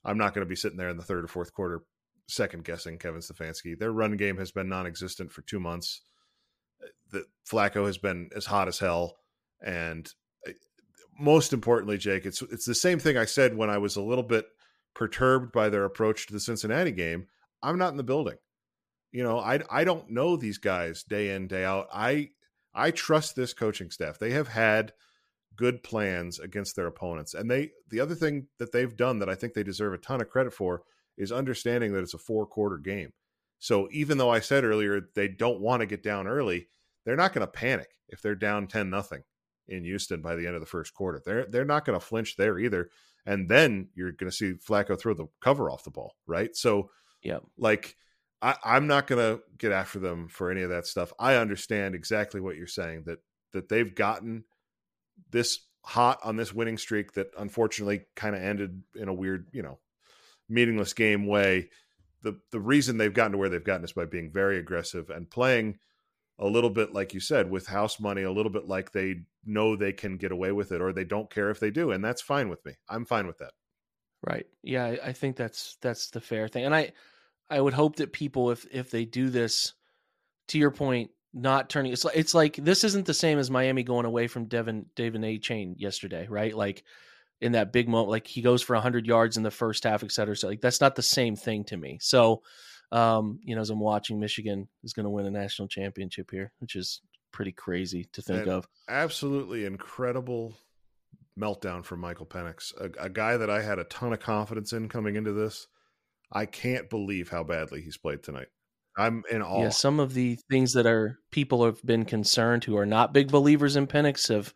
[0.04, 1.82] I'm not going to be sitting there in the third or fourth quarter
[2.28, 3.78] second guessing Kevin Stefanski.
[3.78, 6.02] Their run game has been non-existent for 2 months.
[7.11, 9.16] The Flacco has been as hot as hell
[9.62, 10.12] and
[10.47, 10.53] uh,
[11.18, 14.25] most importantly, Jake, it's it's the same thing I said when I was a little
[14.25, 14.47] bit
[14.95, 17.27] perturbed by their approach to the Cincinnati game,
[17.62, 18.37] I'm not in the building.
[19.12, 21.88] You know, I I don't know these guys day in day out.
[21.92, 22.31] I
[22.75, 24.18] I trust this coaching staff.
[24.18, 24.92] They have had
[25.55, 27.35] good plans against their opponents.
[27.35, 30.21] And they the other thing that they've done that I think they deserve a ton
[30.21, 30.83] of credit for
[31.16, 33.12] is understanding that it's a four quarter game.
[33.62, 36.68] So even though I said earlier they don't want to get down early,
[37.05, 39.22] they're not going to panic if they're down 10 nothing
[39.68, 41.22] in Houston by the end of the first quarter.
[41.25, 42.90] They're they're not going to flinch there either
[43.27, 46.55] and then you're going to see Flacco throw the cover off the ball, right?
[46.57, 46.90] So,
[47.22, 47.96] yeah, like
[48.40, 51.12] I, I'm not going to get after them for any of that stuff.
[51.18, 53.18] I understand exactly what you're saying that
[53.53, 54.44] that they've gotten
[55.31, 59.62] this hot on this winning streak that unfortunately kind of ended in a weird, you
[59.62, 59.79] know,
[60.48, 61.68] meaningless game way.
[62.22, 65.30] The the reason they've gotten to where they've gotten is by being very aggressive and
[65.30, 65.78] playing
[66.38, 69.76] a little bit like you said with house money, a little bit like they know
[69.76, 72.22] they can get away with it or they don't care if they do and that's
[72.22, 72.74] fine with me.
[72.88, 73.52] I'm fine with that.
[74.26, 74.46] Right.
[74.62, 76.92] Yeah i think that's that's the fair thing and i
[77.50, 79.74] i would hope that people if if they do this
[80.48, 83.82] to your point not turning it's like it's like this isn't the same as miami
[83.82, 86.56] going away from devin De'Von Achane yesterday right?
[86.56, 86.85] Like
[87.42, 88.09] in that big moment.
[88.09, 90.37] Like he goes for 100 yards in the first half, et cetera.
[90.37, 91.98] So like that's not the same thing to me.
[92.00, 92.42] So,
[92.92, 96.52] um, you know, as I'm watching, Michigan is going to win a national championship here,
[96.61, 97.02] which is
[97.33, 98.66] pretty crazy to think of.
[98.88, 100.55] Absolutely incredible
[101.38, 104.88] meltdown from Michael Penix, a, a guy that I had a ton of confidence in
[104.88, 105.66] coming into this.
[106.31, 108.48] I can't believe how badly he's played tonight.
[108.96, 109.62] I'm in awe.
[109.62, 113.31] Yeah, some of the things that are people have been concerned who are not big
[113.31, 114.55] believers in Penix have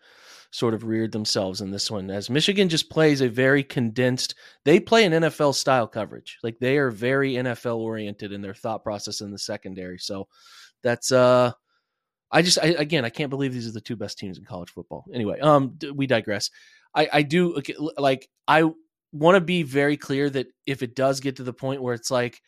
[0.50, 2.10] sort of reared themselves in this one.
[2.10, 6.38] As Michigan just plays a very condensed, they play an NFL style coverage.
[6.42, 9.98] Like they are very NFL oriented in their thought process in the secondary.
[9.98, 10.28] So
[10.82, 11.52] that's uh
[12.30, 14.70] I just I, again I can't believe these are the two best teams in college
[14.70, 15.04] football.
[15.12, 16.50] Anyway, um we digress.
[16.94, 17.60] I I do
[17.96, 18.70] like I
[19.12, 22.10] want to be very clear that if it does get to the point where it's
[22.10, 22.42] like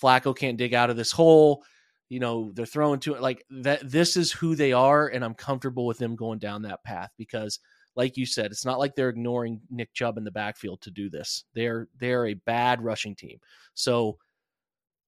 [0.00, 1.64] Flacco can't dig out of this hole,
[2.12, 5.32] you know, they're throwing to it like that this is who they are and I'm
[5.32, 7.58] comfortable with them going down that path because
[7.96, 11.08] like you said, it's not like they're ignoring Nick Chubb in the backfield to do
[11.08, 11.44] this.
[11.54, 13.38] They're they're a bad rushing team.
[13.72, 14.18] So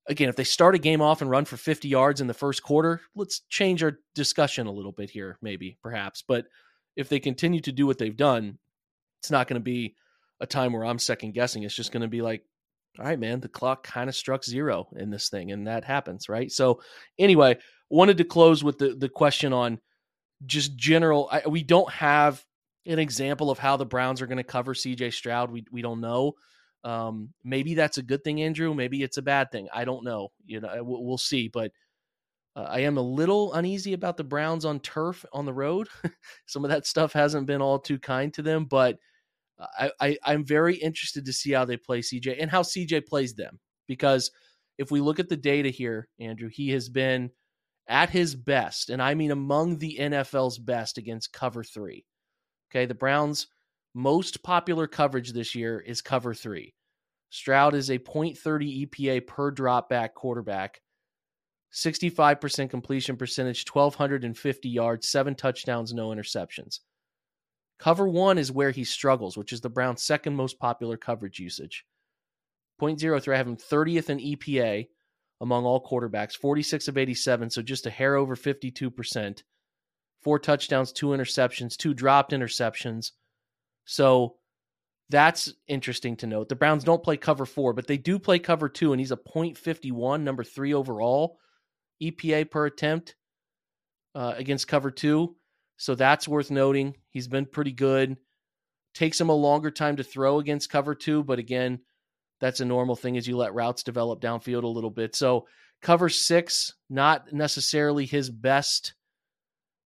[0.09, 2.63] again, if they start a game off and run for 50 yards in the first
[2.63, 6.25] quarter, let's change our discussion a little bit here, maybe, perhaps.
[6.27, 6.47] But
[6.97, 8.57] if they continue to do what they've done,
[9.21, 9.95] it's not going to be
[10.41, 11.65] a time where I'm second guessing.
[11.65, 12.45] It's just going to be like,
[12.99, 16.29] all right, man, the clock kind of struck zero in this thing, and that happens,
[16.29, 16.51] right?
[16.51, 16.81] So,
[17.19, 17.59] anyway,
[17.91, 19.81] wanted to close with the the question on
[20.47, 21.29] just general.
[21.33, 22.45] I, we don't have
[22.87, 25.11] an example of how the Browns are going to cover C.J.
[25.11, 25.51] Stroud.
[25.51, 26.35] We we don't know.
[26.85, 28.75] Um, maybe that's a good thing, Andrew.
[28.75, 29.69] Maybe it's a bad thing.
[29.73, 30.29] I don't know.
[30.45, 31.49] You know, we'll, we'll see.
[31.49, 31.73] But
[32.55, 35.89] uh, I am a little uneasy about the Browns on turf on the road.
[36.47, 38.99] Some of that stuff hasn't been all too kind to them, but
[39.59, 43.35] I, I I'm very interested to see how they play CJ and how CJ plays
[43.35, 44.31] them because
[44.79, 47.31] if we look at the data here, Andrew, he has been
[47.87, 52.05] at his best, and I mean among the NFL's best against cover three.
[52.71, 53.47] Okay, the Browns'
[53.95, 56.75] most popular coverage this year is cover three.
[57.31, 60.81] Stroud is a .30 EPA per drop back quarterback,
[61.73, 66.79] 65% completion percentage, 1,250 yards, seven touchdowns, no interceptions.
[67.85, 71.85] Cover one is where he struggles, which is the Browns' second most popular coverage usage.
[72.79, 74.89] Point zero three, I have him 30th in EPA
[75.43, 79.43] among all quarterbacks, 46 of 87, so just a hair over 52%.
[80.23, 83.11] Four touchdowns, two interceptions, two dropped interceptions.
[83.85, 84.37] So
[85.11, 86.49] that's interesting to note.
[86.49, 89.19] The Browns don't play cover four, but they do play cover two, and he's a
[89.19, 91.39] .51, number three overall
[92.03, 93.15] EPA per attempt
[94.15, 95.37] uh, against cover two.
[95.77, 96.97] So that's worth noting.
[97.11, 98.17] He's been pretty good.
[98.95, 101.81] Takes him a longer time to throw against cover two, but again,
[102.41, 105.17] that's a normal thing as you let routes develop downfield a little bit.
[105.17, 105.47] So
[105.83, 108.95] cover six, not necessarily his best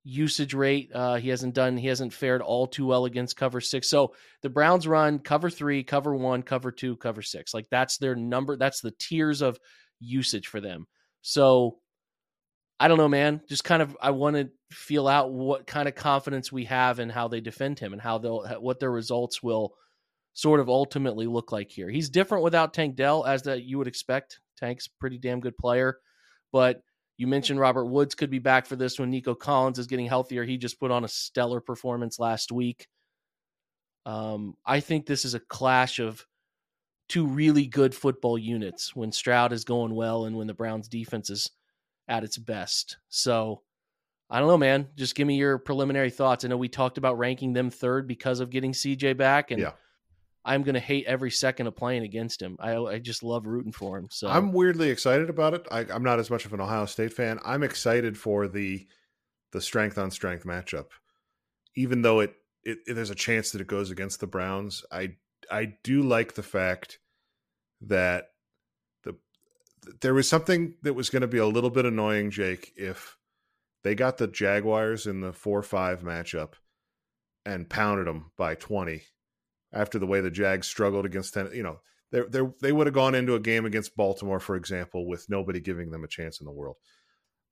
[0.05, 0.91] usage rate.
[0.95, 3.89] Uh, he hasn't done, he hasn't fared all too well against cover six.
[3.89, 7.53] So the Browns run cover three, cover one, cover two, cover six.
[7.53, 8.57] Like that's their number.
[8.57, 9.59] That's the tiers of
[10.01, 10.87] usage for them.
[11.23, 11.79] So
[12.81, 13.41] I don't know, man.
[13.49, 17.09] Just kind of, I want to feel out what kind of confidence we have in
[17.09, 19.75] how they defend him and how they'll, what their results will
[20.35, 21.91] sort of ultimately look like here.
[21.91, 24.39] He's different without Tank Dell, as that you would expect.
[24.57, 25.99] Tank's pretty damn good player,
[26.53, 26.83] but
[27.17, 30.45] you mentioned Robert Woods could be back for this when Nico Collins is getting healthier.
[30.45, 32.87] He just put on a stellar performance last week.
[34.07, 36.25] Um, I think this is a clash of
[37.09, 41.29] two really good football units when Stroud is going well and when the Browns defense
[41.31, 41.51] is
[42.09, 42.97] at its best.
[43.09, 43.63] So
[44.31, 44.89] I don't know, man.
[44.97, 46.45] Just give me your preliminary thoughts.
[46.45, 49.73] I know we talked about ranking them third because of getting CJ back, and Yeah.
[50.45, 52.57] I'm going to hate every second of playing against him.
[52.59, 54.09] I I just love rooting for him.
[54.11, 55.67] So I'm weirdly excited about it.
[55.71, 57.39] I, I'm not as much of an Ohio State fan.
[57.45, 58.87] I'm excited for the
[59.53, 60.87] the strength on strength matchup,
[61.75, 64.85] even though it, it, it there's a chance that it goes against the Browns.
[64.91, 65.17] I
[65.51, 66.99] I do like the fact
[67.83, 68.29] that
[70.01, 73.17] there was something that was going to be a little bit annoying, Jake, if
[73.85, 76.55] they got the Jaguars in the four five matchup
[77.45, 79.03] and pounded them by twenty
[79.73, 83.15] after the way the Jags struggled against ten, you know, they they would have gone
[83.15, 86.53] into a game against Baltimore, for example, with nobody giving them a chance in the
[86.53, 86.77] world.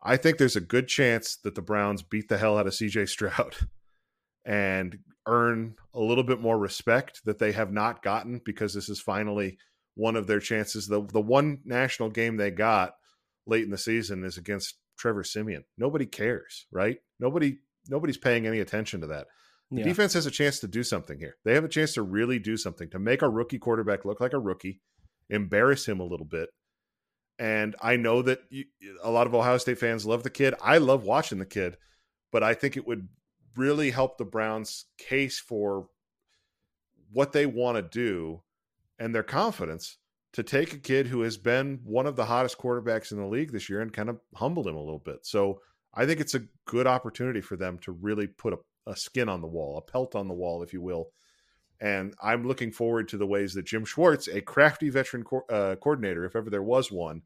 [0.02, 3.08] I think there's a good chance that the Browns beat the hell out of CJ
[3.08, 3.56] Stroud
[4.44, 9.00] and earn a little bit more respect that they have not gotten because this is
[9.00, 9.58] finally
[9.96, 10.86] one of their chances.
[10.86, 12.94] The the one national game they got
[13.46, 15.64] late in the season is against Trevor Siemian.
[15.76, 16.98] Nobody cares, right?
[17.18, 19.26] Nobody nobody's paying any attention to that.
[19.70, 19.84] The yeah.
[19.84, 21.36] defense has a chance to do something here.
[21.44, 24.32] They have a chance to really do something to make a rookie quarterback look like
[24.32, 24.80] a rookie,
[25.28, 26.50] embarrass him a little bit.
[27.38, 28.64] And I know that you,
[29.02, 30.54] a lot of Ohio State fans love the kid.
[30.62, 31.76] I love watching the kid,
[32.32, 33.08] but I think it would
[33.56, 35.88] really help the Browns' case for
[37.12, 38.42] what they want to do
[38.98, 39.98] and their confidence
[40.32, 43.52] to take a kid who has been one of the hottest quarterbacks in the league
[43.52, 45.24] this year and kind of humbled him a little bit.
[45.24, 45.60] So
[45.94, 49.40] I think it's a good opportunity for them to really put a, a skin on
[49.40, 51.10] the wall, a pelt on the wall, if you will.
[51.80, 55.76] And I'm looking forward to the ways that Jim Schwartz, a crafty veteran co- uh,
[55.76, 57.22] coordinator, if ever there was one,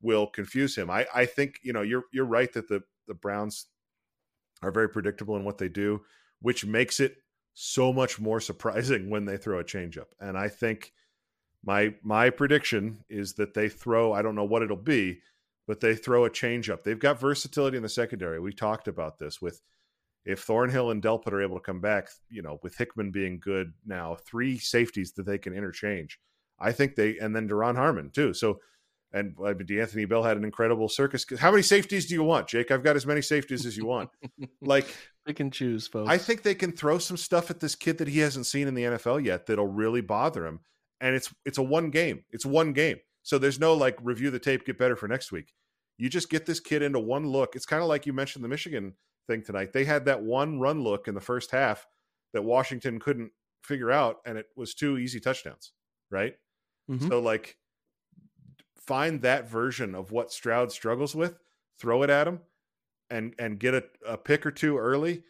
[0.00, 0.90] will confuse him.
[0.90, 3.66] I, I think you know you're you're right that the the Browns
[4.62, 6.02] are very predictable in what they do,
[6.40, 7.16] which makes it
[7.54, 10.08] so much more surprising when they throw a changeup.
[10.20, 10.92] And I think
[11.64, 14.12] my my prediction is that they throw.
[14.12, 15.20] I don't know what it'll be,
[15.66, 16.82] but they throw a changeup.
[16.82, 18.38] They've got versatility in the secondary.
[18.40, 19.62] We talked about this with
[20.26, 22.08] if Thornhill and Delpit are able to come back.
[22.28, 26.18] You know, with Hickman being good now, three safeties that they can interchange.
[26.58, 28.34] I think they and then Duron Harmon too.
[28.34, 28.60] So
[29.14, 31.24] and uh, D'Anthony Bell had an incredible circus.
[31.38, 32.72] How many safeties do you want, Jake?
[32.72, 34.10] I've got as many safeties as you want.
[34.60, 34.88] like
[35.26, 36.10] they can choose, folks.
[36.10, 38.74] I think they can throw some stuff at this kid that he hasn't seen in
[38.74, 40.60] the NFL yet that'll really bother him.
[41.00, 42.24] And it's it's a one game.
[42.30, 42.98] It's one game.
[43.22, 45.52] So there's no like review the tape, get better for next week.
[45.96, 47.56] You just get this kid into one look.
[47.56, 48.94] It's kind of like you mentioned the Michigan
[49.26, 49.72] thing tonight.
[49.72, 51.86] They had that one run look in the first half
[52.32, 53.30] that Washington couldn't
[53.62, 55.72] figure out, and it was two easy touchdowns,
[56.10, 56.34] right?
[56.90, 57.08] Mm-hmm.
[57.08, 57.56] So like
[58.76, 61.38] find that version of what Stroud struggles with,
[61.78, 62.40] throw it at him,
[63.10, 65.22] and and get a, a pick or two early,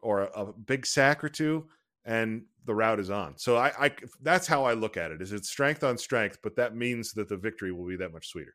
[0.00, 1.66] or a, a, big sack or two,
[2.04, 3.36] and the route is on.
[3.38, 3.90] So I, I
[4.22, 5.22] that's how I look at it.
[5.22, 8.28] Is it's strength on strength, but that means that the victory will be that much
[8.28, 8.54] sweeter.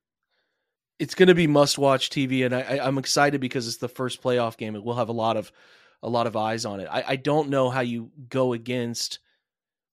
[0.97, 4.21] It's going to be must watch TV, and I, I'm excited because it's the first
[4.23, 5.51] playoff game, and we'll have a lot of
[6.03, 6.88] a lot of eyes on it.
[6.89, 9.19] I, I don't know how you go against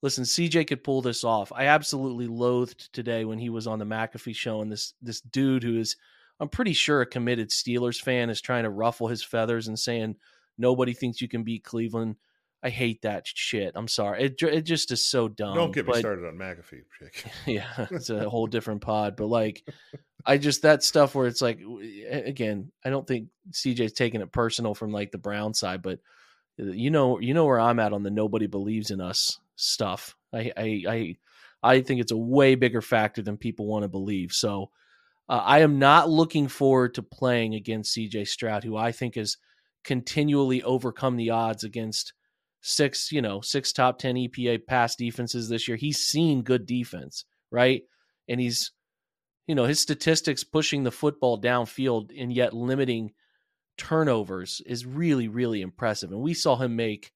[0.03, 1.53] listen, CJ could pull this off.
[1.55, 5.63] I absolutely loathed today when he was on the McAfee show and this this dude
[5.63, 5.97] who is
[6.43, 10.17] I'm pretty sure a committed Steelers fan is trying to ruffle his feathers and saying
[10.59, 12.17] nobody thinks you can beat Cleveland.
[12.65, 13.73] I hate that shit.
[13.77, 14.25] I'm sorry.
[14.25, 15.55] It it just is so dumb.
[15.55, 16.83] Don't get but, me started on McAfee.
[17.47, 19.15] yeah, it's a whole different pod.
[19.15, 19.63] But like,
[20.27, 21.61] I just that stuff where it's like,
[22.11, 26.01] again, I don't think CJ's taking it personal from like the Brown side, but
[26.61, 30.17] uh, you know, you know where I'm at on the nobody believes in us stuff.
[30.33, 31.17] I I I,
[31.63, 34.33] I think it's a way bigger factor than people want to believe.
[34.33, 34.71] So
[35.33, 39.39] uh, I am not looking forward to playing against CJ Stroud, who I think has
[39.83, 42.13] continually overcome the odds against
[42.61, 45.79] six, you know, six top 10 EPA pass defenses this year.
[45.79, 47.81] He's seen good defense, right?
[48.29, 48.73] And he's,
[49.47, 53.13] you know, his statistics pushing the football downfield and yet limiting
[53.79, 56.13] turnovers is really, really impressive.
[56.13, 57.11] And we saw him make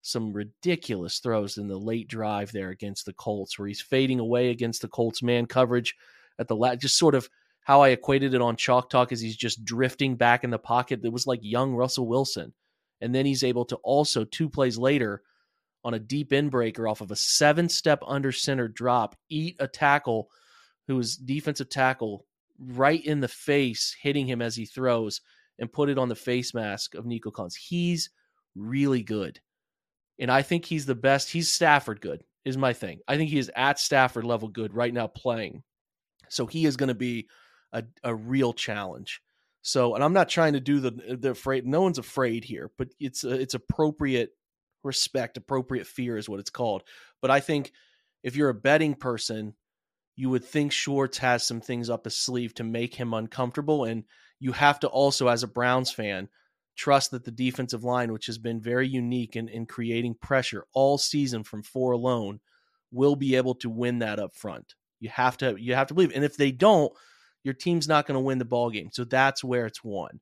[0.00, 4.50] some ridiculous throws in the late drive there against the Colts, where he's fading away
[4.50, 5.94] against the Colts man coverage
[6.40, 7.28] at the last, just sort of
[7.62, 11.00] how I equated it on Chalk Talk is he's just drifting back in the pocket.
[11.04, 12.52] It was like young Russell Wilson.
[13.00, 15.22] And then he's able to also, two plays later,
[15.84, 19.66] on a deep end breaker off of a seven step under center drop, eat a
[19.66, 20.28] tackle
[20.86, 22.26] who is defensive tackle
[22.58, 25.20] right in the face, hitting him as he throws,
[25.58, 27.56] and put it on the face mask of Nico Collins.
[27.56, 28.10] He's
[28.54, 29.40] really good
[30.18, 31.30] and I think he's the best.
[31.30, 33.00] He's Stafford good is my thing.
[33.08, 35.64] I think he is at Stafford level good right now playing.
[36.28, 37.28] So he is going to be
[37.72, 39.22] a, a real challenge.
[39.62, 41.66] So, and I'm not trying to do the the afraid.
[41.66, 44.30] No one's afraid here, but it's it's appropriate
[44.82, 46.82] respect, appropriate fear is what it's called.
[47.20, 47.72] But I think
[48.22, 49.54] if you're a betting person,
[50.16, 54.04] you would think Schwartz has some things up his sleeve to make him uncomfortable, and
[54.40, 56.28] you have to also, as a Browns fan,
[56.76, 60.98] trust that the defensive line, which has been very unique in, in creating pressure all
[60.98, 62.40] season from four alone,
[62.90, 64.74] will be able to win that up front.
[65.00, 66.12] You have to you have to believe.
[66.14, 66.92] And if they don't,
[67.44, 68.90] your team's not going to win the ball game.
[68.92, 70.20] So that's where it's won.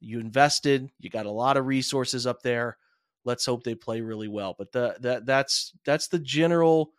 [0.00, 2.76] You invested, you got a lot of resources up there.
[3.24, 4.54] Let's hope they play really well.
[4.58, 6.92] But the that that's that's the general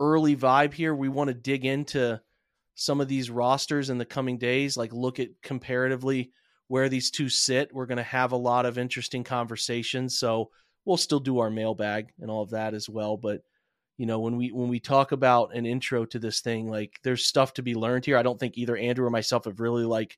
[0.00, 0.94] early vibe here.
[0.94, 2.20] We want to dig into
[2.74, 6.32] some of these rosters in the coming days, like look at comparatively
[6.68, 7.74] where these two sit.
[7.74, 10.18] We're going to have a lot of interesting conversations.
[10.18, 10.50] So
[10.84, 13.16] we'll still do our mailbag and all of that as well.
[13.16, 13.42] But
[13.98, 17.26] you know, when we when we talk about an intro to this thing, like there's
[17.26, 18.16] stuff to be learned here.
[18.16, 20.16] I don't think either Andrew or myself have really like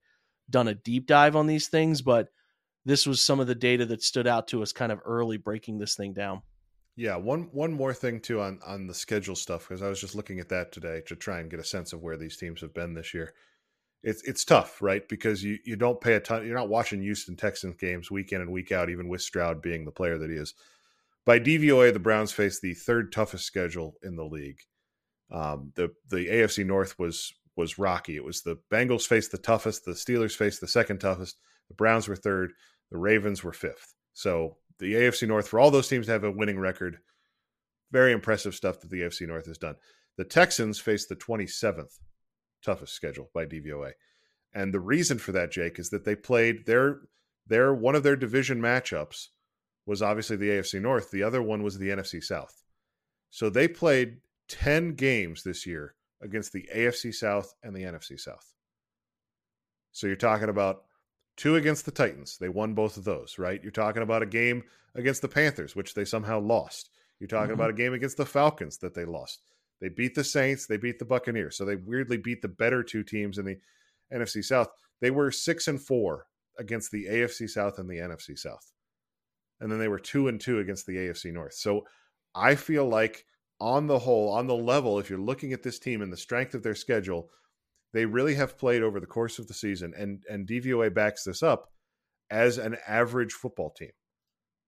[0.49, 2.29] done a deep dive on these things, but
[2.85, 5.79] this was some of the data that stood out to us kind of early breaking
[5.79, 6.43] this thing down.
[6.95, 10.15] Yeah, one one more thing too on on the schedule stuff because I was just
[10.15, 12.75] looking at that today to try and get a sense of where these teams have
[12.75, 13.35] been this year
[14.03, 15.07] it's it's tough, right?
[15.09, 16.47] Because you you don't pay a ton.
[16.47, 19.85] You're not watching Houston Texans games week in and week out, even with Stroud being
[19.85, 20.55] the player that he is.
[21.27, 24.61] By DVOA, the Browns face the third toughest schedule in the league.
[25.31, 28.17] Um, the the AFC North was was rocky.
[28.17, 31.37] It was the Bengals faced the toughest, the Steelers faced the second toughest,
[31.69, 32.53] the Browns were third,
[32.91, 33.95] the Ravens were fifth.
[34.15, 36.99] So the AFC North for all those teams to have a winning record,
[37.93, 39.77] very impressive stuff that the AFC North has done.
[40.17, 41.99] The Texans face the 27th
[42.63, 43.93] toughest schedule by DVOA.
[44.53, 47.01] And the reason for that, Jake, is that they played their
[47.47, 49.29] their one of their division matchups
[49.87, 51.11] was obviously the AFC North.
[51.11, 52.63] The other one was the NFC South.
[53.31, 54.19] So they played
[54.49, 58.55] 10 games this year against the AFC South and the NFC South.
[59.93, 60.83] So you're talking about
[61.37, 62.37] two against the Titans.
[62.39, 63.63] They won both of those, right?
[63.63, 64.63] You're talking about a game
[64.95, 66.91] against the Panthers, which they somehow lost.
[67.19, 67.55] You're talking mm-hmm.
[67.55, 69.43] about a game against the Falcons that they lost.
[69.81, 71.57] They beat the Saints, they beat the Buccaneers.
[71.57, 73.59] So they weirdly beat the better two teams in the
[74.13, 74.69] NFC South.
[75.01, 76.27] They were 6 and 4
[76.59, 78.71] against the AFC South and the NFC South.
[79.61, 81.55] And then they were 2 and 2 against the AFC North.
[81.55, 81.87] So
[82.35, 83.25] I feel like
[83.61, 86.55] on the whole, on the level, if you're looking at this team and the strength
[86.55, 87.31] of their schedule,
[87.93, 91.43] they really have played over the course of the season, and and DVOA backs this
[91.43, 91.71] up
[92.31, 93.91] as an average football team.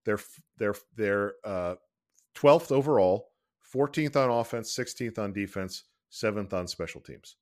[0.05, 0.19] They're
[0.57, 1.75] they're they're uh,
[2.35, 3.29] 12th overall,
[3.73, 7.37] 14th on offense, 16th on defense, seventh on special teams.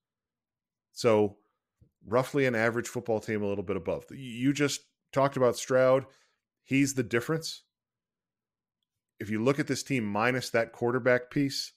[0.93, 1.37] So
[2.05, 4.05] roughly an average football team, a little bit above.
[4.11, 4.81] You just
[5.11, 6.05] talked about Stroud.
[6.71, 7.63] He's the difference.
[9.19, 11.73] If you look at this team minus that quarterback piece,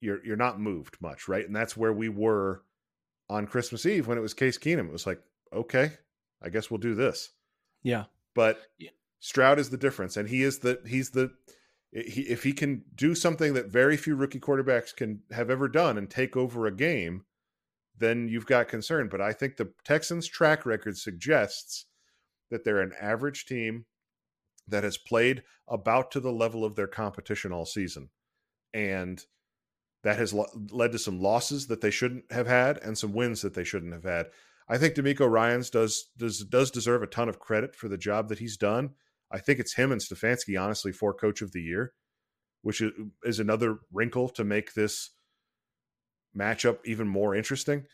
[0.00, 1.46] you're you're not moved much, right?
[1.46, 2.64] And that's where we were
[3.30, 4.88] on Christmas Eve when it was Case Keenum.
[4.88, 5.20] It was like,
[5.52, 5.92] okay,
[6.42, 7.30] I guess we'll do this.
[7.84, 8.06] Yeah.
[8.34, 8.90] But yeah.
[9.20, 11.30] Stroud is the difference, and he is the he's the
[11.92, 15.96] he, if he can do something that very few rookie quarterbacks can have ever done
[15.96, 17.24] and take over a game,
[17.96, 19.08] then you've got concern.
[19.08, 21.86] But I think the Texans' track record suggests
[22.50, 23.84] that they're an average team
[24.68, 28.10] that has played about to the level of their competition all season,
[28.72, 29.24] and
[30.04, 33.42] that has lo- led to some losses that they shouldn't have had and some wins
[33.42, 34.26] that they shouldn't have had.
[34.68, 38.28] I think DeMeco Ryans does does does deserve a ton of credit for the job
[38.28, 38.90] that he's done.
[39.30, 41.94] I think it's him and Stefanski, honestly, for Coach of the Year,
[42.62, 42.92] which is,
[43.24, 45.10] is another wrinkle to make this
[46.36, 47.84] matchup even more interesting.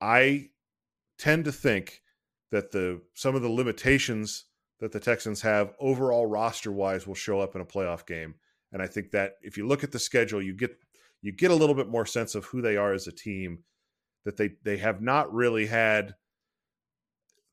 [0.00, 0.50] I
[1.18, 2.00] tend to think
[2.50, 4.44] that the some of the limitations
[4.80, 8.34] that the Texans have overall roster wise will show up in a playoff game.
[8.72, 10.76] And I think that if you look at the schedule, you get
[11.20, 13.64] you get a little bit more sense of who they are as a team
[14.24, 16.14] that they they have not really had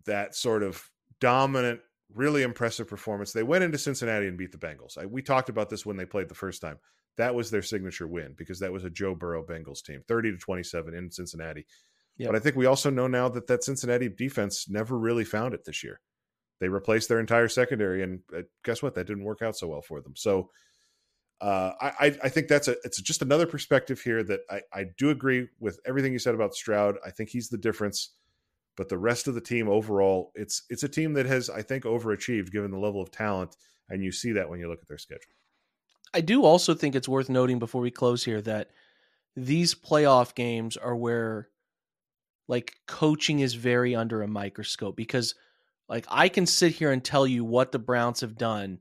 [0.05, 1.79] that sort of dominant
[2.13, 3.33] really impressive performance.
[3.33, 4.97] They went into cincinnati and beat the bengals.
[4.97, 6.77] I, we talked about this when they played the first time.
[7.17, 10.37] That was their signature win because that was a joe burrow bengals team 30 to
[10.37, 11.65] 27 in cincinnati.
[12.17, 12.29] Yep.
[12.29, 15.65] but i think we also know now that that cincinnati defense never really found it
[15.65, 15.99] this year
[16.59, 19.81] they replaced their entire secondary and uh, guess what that didn't work out so well
[19.81, 20.49] for them so
[21.41, 25.09] uh, I, I think that's a it's just another perspective here that I, I do
[25.09, 26.95] agree with everything you said about Stroud.
[27.05, 28.11] I think he's the difference,
[28.77, 31.83] but the rest of the team overall, it's it's a team that has I think
[31.83, 33.57] overachieved given the level of talent,
[33.89, 35.33] and you see that when you look at their schedule.
[36.13, 38.69] I do also think it's worth noting before we close here that
[39.35, 41.49] these playoff games are where
[42.47, 45.35] like coaching is very under a microscope because
[45.87, 48.79] like I can sit here and tell you what the Browns have done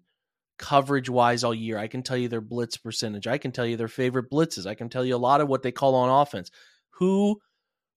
[0.59, 1.79] coverage wise all year.
[1.79, 3.27] I can tell you their blitz percentage.
[3.27, 4.67] I can tell you their favorite blitzes.
[4.67, 6.51] I can tell you a lot of what they call on offense.
[6.91, 7.41] Who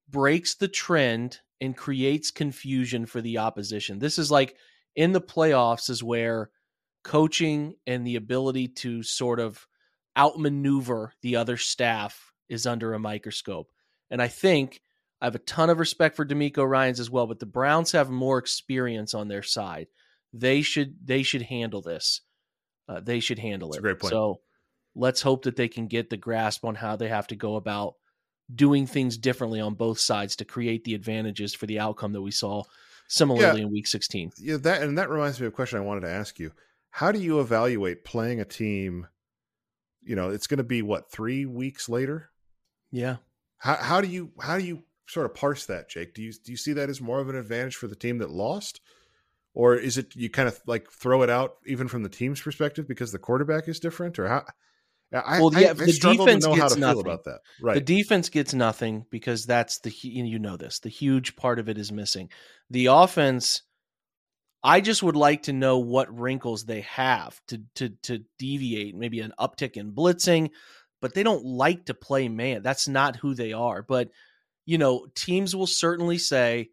[0.10, 4.00] breaks the trend and creates confusion for the opposition?
[4.00, 4.56] This is like
[4.96, 6.50] in the playoffs, is where
[7.04, 9.66] coaching and the ability to sort of
[10.18, 13.72] outmaneuver the other staff is under a microscope.
[14.10, 14.82] And I think
[15.22, 18.10] I have a ton of respect for DeMeco Ryans as well, but the Browns have
[18.10, 19.88] more experience on their side.
[20.34, 22.22] They should they should handle this
[22.88, 23.82] uh, they should handle That's it.
[23.82, 24.12] great point.
[24.12, 24.42] So
[24.96, 27.96] let's hope that they can get the grasp on how they have to go about
[28.54, 32.32] doing things differently on both sides to create the advantages for the outcome that we
[32.32, 32.64] saw
[33.10, 34.32] similarly yeah, in week 16.
[34.38, 36.52] Yeah, that and that reminds me of a question I wanted to ask you.
[36.90, 39.08] How do you evaluate playing a team?
[40.02, 42.30] You know, it's going to be what three weeks later.
[42.92, 43.18] Yeah.
[43.58, 46.14] How how do you how do you sort of parse that, Jake?
[46.14, 48.30] Do you do you see that as more of an advantage for the team that
[48.30, 48.82] lost,
[49.54, 52.88] or is it you kind of like throw it out even from the team's perspective
[52.88, 54.44] because the quarterback is different, or how?
[55.14, 57.00] I, well, yeah, I, I the defense gets nothing.
[57.00, 57.40] about that.
[57.62, 60.80] Right, the defense gets nothing because that's the you know this.
[60.80, 62.30] The huge part of it is missing.
[62.70, 63.62] The offense,
[64.62, 68.96] I just would like to know what wrinkles they have to to to deviate.
[68.96, 70.50] Maybe an uptick in blitzing,
[71.00, 72.62] but they don't like to play man.
[72.62, 73.82] That's not who they are.
[73.82, 74.10] But
[74.68, 76.70] you know, teams will certainly say,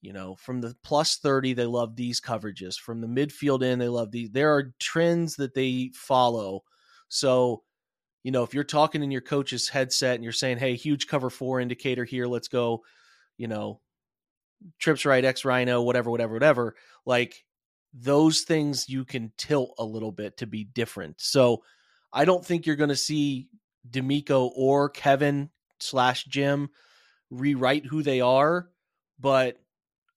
[0.00, 2.80] you know, from the plus 30, they love these coverages.
[2.80, 4.30] From the midfield in, they love these.
[4.30, 6.64] There are trends that they follow.
[7.08, 7.62] So,
[8.24, 11.28] you know, if you're talking in your coach's headset and you're saying, hey, huge cover
[11.28, 12.82] four indicator here, let's go,
[13.36, 13.80] you know,
[14.78, 16.74] trips right, X Rhino, whatever, whatever, whatever.
[17.04, 17.44] Like
[17.92, 21.20] those things you can tilt a little bit to be different.
[21.20, 21.62] So
[22.14, 23.48] I don't think you're going to see
[23.90, 26.70] DeMeco or Kevin slash Jim
[27.30, 28.68] rewrite who they are,
[29.18, 29.58] but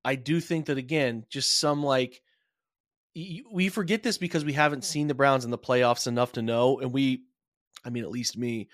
[0.03, 2.21] I do think that again, just some like
[3.15, 4.91] we forget this because we haven't hmm.
[4.91, 7.23] seen the Browns in the playoffs enough to know, and we,
[7.83, 8.69] I mean, at least me,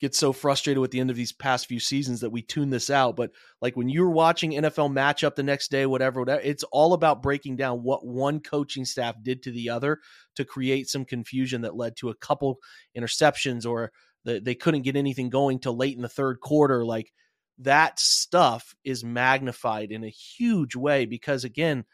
[0.00, 2.88] get so frustrated with the end of these past few seasons that we tune this
[2.90, 3.16] out.
[3.16, 7.22] But like when you're watching NFL matchup the next day, whatever, whatever, it's all about
[7.22, 9.98] breaking down what one coaching staff did to the other
[10.36, 12.58] to create some confusion that led to a couple
[12.96, 13.90] interceptions or
[14.24, 16.84] the, they couldn't get anything going till late in the third quarter.
[16.84, 17.12] Like
[17.60, 21.84] that stuff is magnified in a huge way because again,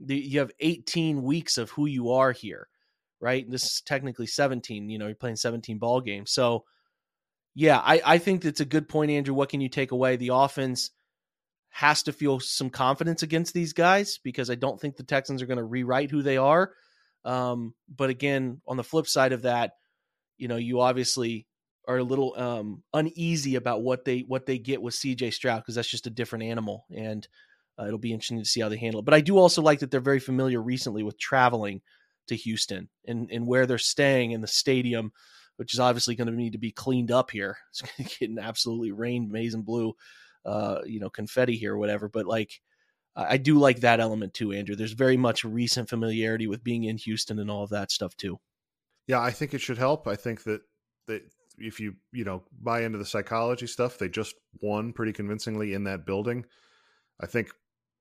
[0.00, 2.68] the, you have 18 weeks of who you are here,
[3.20, 3.48] right?
[3.48, 4.88] This is technically 17.
[4.88, 6.64] You know, you're playing 17 ball games, so
[7.54, 9.34] yeah, I, I think that's a good point, Andrew.
[9.34, 10.16] What can you take away?
[10.16, 10.90] The offense
[11.68, 15.46] has to feel some confidence against these guys because I don't think the Texans are
[15.46, 16.72] going to rewrite who they are.
[17.24, 19.72] Um, but again, on the flip side of that,
[20.38, 21.46] you know, you obviously
[21.86, 25.74] are a little um, uneasy about what they what they get with CJ Stroud because
[25.74, 27.26] that's just a different animal, and
[27.78, 29.04] uh, it'll be interesting to see how they handle it.
[29.04, 31.80] But I do also like that they're very familiar recently with traveling
[32.28, 35.12] to Houston and and where they're staying in the stadium
[35.56, 37.56] which is obviously going to need to be cleaned up here.
[37.70, 39.94] It's going to get absolutely rain, maize and blue,
[40.44, 42.08] uh, you know, confetti here or whatever.
[42.08, 42.60] But like,
[43.14, 44.74] I do like that element too, Andrew.
[44.74, 48.40] There's very much recent familiarity with being in Houston and all of that stuff too.
[49.06, 50.06] Yeah, I think it should help.
[50.06, 50.62] I think that
[51.06, 51.22] that
[51.58, 55.84] if you you know buy into the psychology stuff, they just won pretty convincingly in
[55.84, 56.44] that building.
[57.20, 57.50] I think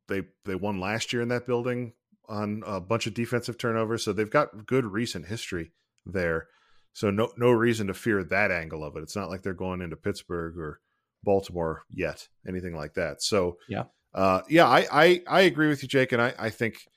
[0.08, 1.94] they they won last year in that building
[2.28, 5.72] on a bunch of defensive turnovers, so they've got good recent history
[6.06, 6.48] there.
[6.94, 9.04] So no no reason to fear that angle of it.
[9.04, 10.80] It's not like they're going into Pittsburgh or
[11.24, 13.22] Baltimore yet, anything like that.
[13.22, 13.84] So yeah,
[14.14, 16.88] uh, yeah, I, I I agree with you, Jake, and I I think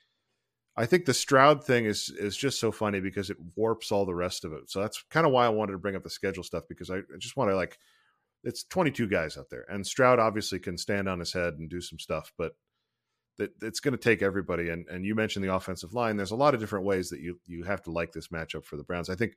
[0.77, 4.15] I think the Stroud thing is is just so funny because it warps all the
[4.15, 4.69] rest of it.
[4.69, 6.97] So that's kind of why I wanted to bring up the schedule stuff because I,
[6.97, 7.77] I just want to like
[8.43, 11.81] it's 22 guys out there, and Stroud obviously can stand on his head and do
[11.81, 12.53] some stuff, but
[13.37, 14.69] that it's going to take everybody.
[14.69, 16.17] And and you mentioned the offensive line.
[16.17, 18.75] There's a lot of different ways that you you have to like this matchup for
[18.75, 19.09] the Browns.
[19.09, 19.35] I think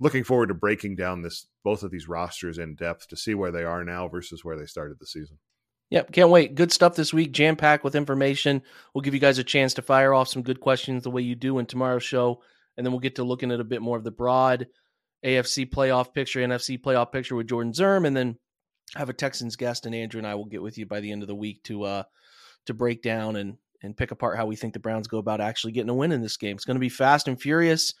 [0.00, 3.52] looking forward to breaking down this both of these rosters in depth to see where
[3.52, 5.38] they are now versus where they started the season.
[5.90, 6.54] Yep, can't wait.
[6.54, 8.62] Good stuff this week, jam packed with information.
[8.94, 11.34] We'll give you guys a chance to fire off some good questions the way you
[11.34, 12.42] do in tomorrow's show,
[12.76, 14.68] and then we'll get to looking at a bit more of the broad
[15.24, 18.38] AFC playoff picture, NFC playoff picture with Jordan Zirm, and then
[18.94, 21.22] have a Texans guest, and Andrew and I will get with you by the end
[21.22, 22.02] of the week to uh
[22.66, 25.72] to break down and and pick apart how we think the Browns go about actually
[25.72, 26.54] getting a win in this game.
[26.54, 27.94] It's going to be fast and furious.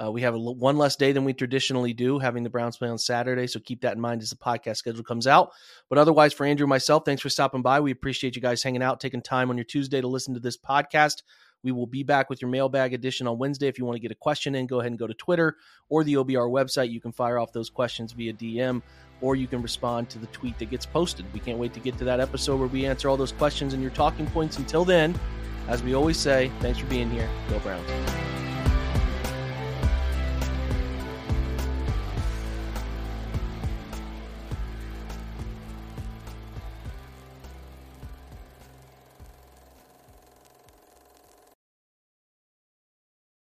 [0.00, 2.88] Uh, we have a, one less day than we traditionally do, having the Browns play
[2.88, 3.46] on Saturday.
[3.46, 5.50] So keep that in mind as the podcast schedule comes out.
[5.88, 7.80] But otherwise, for Andrew and myself, thanks for stopping by.
[7.80, 10.56] We appreciate you guys hanging out, taking time on your Tuesday to listen to this
[10.56, 11.22] podcast.
[11.64, 13.66] We will be back with your mailbag edition on Wednesday.
[13.66, 15.56] If you want to get a question in, go ahead and go to Twitter
[15.88, 16.90] or the OBR website.
[16.90, 18.82] You can fire off those questions via DM
[19.20, 21.26] or you can respond to the tweet that gets posted.
[21.32, 23.82] We can't wait to get to that episode where we answer all those questions and
[23.82, 24.58] your talking points.
[24.58, 25.18] Until then,
[25.66, 27.28] as we always say, thanks for being here.
[27.50, 28.37] Go Browns.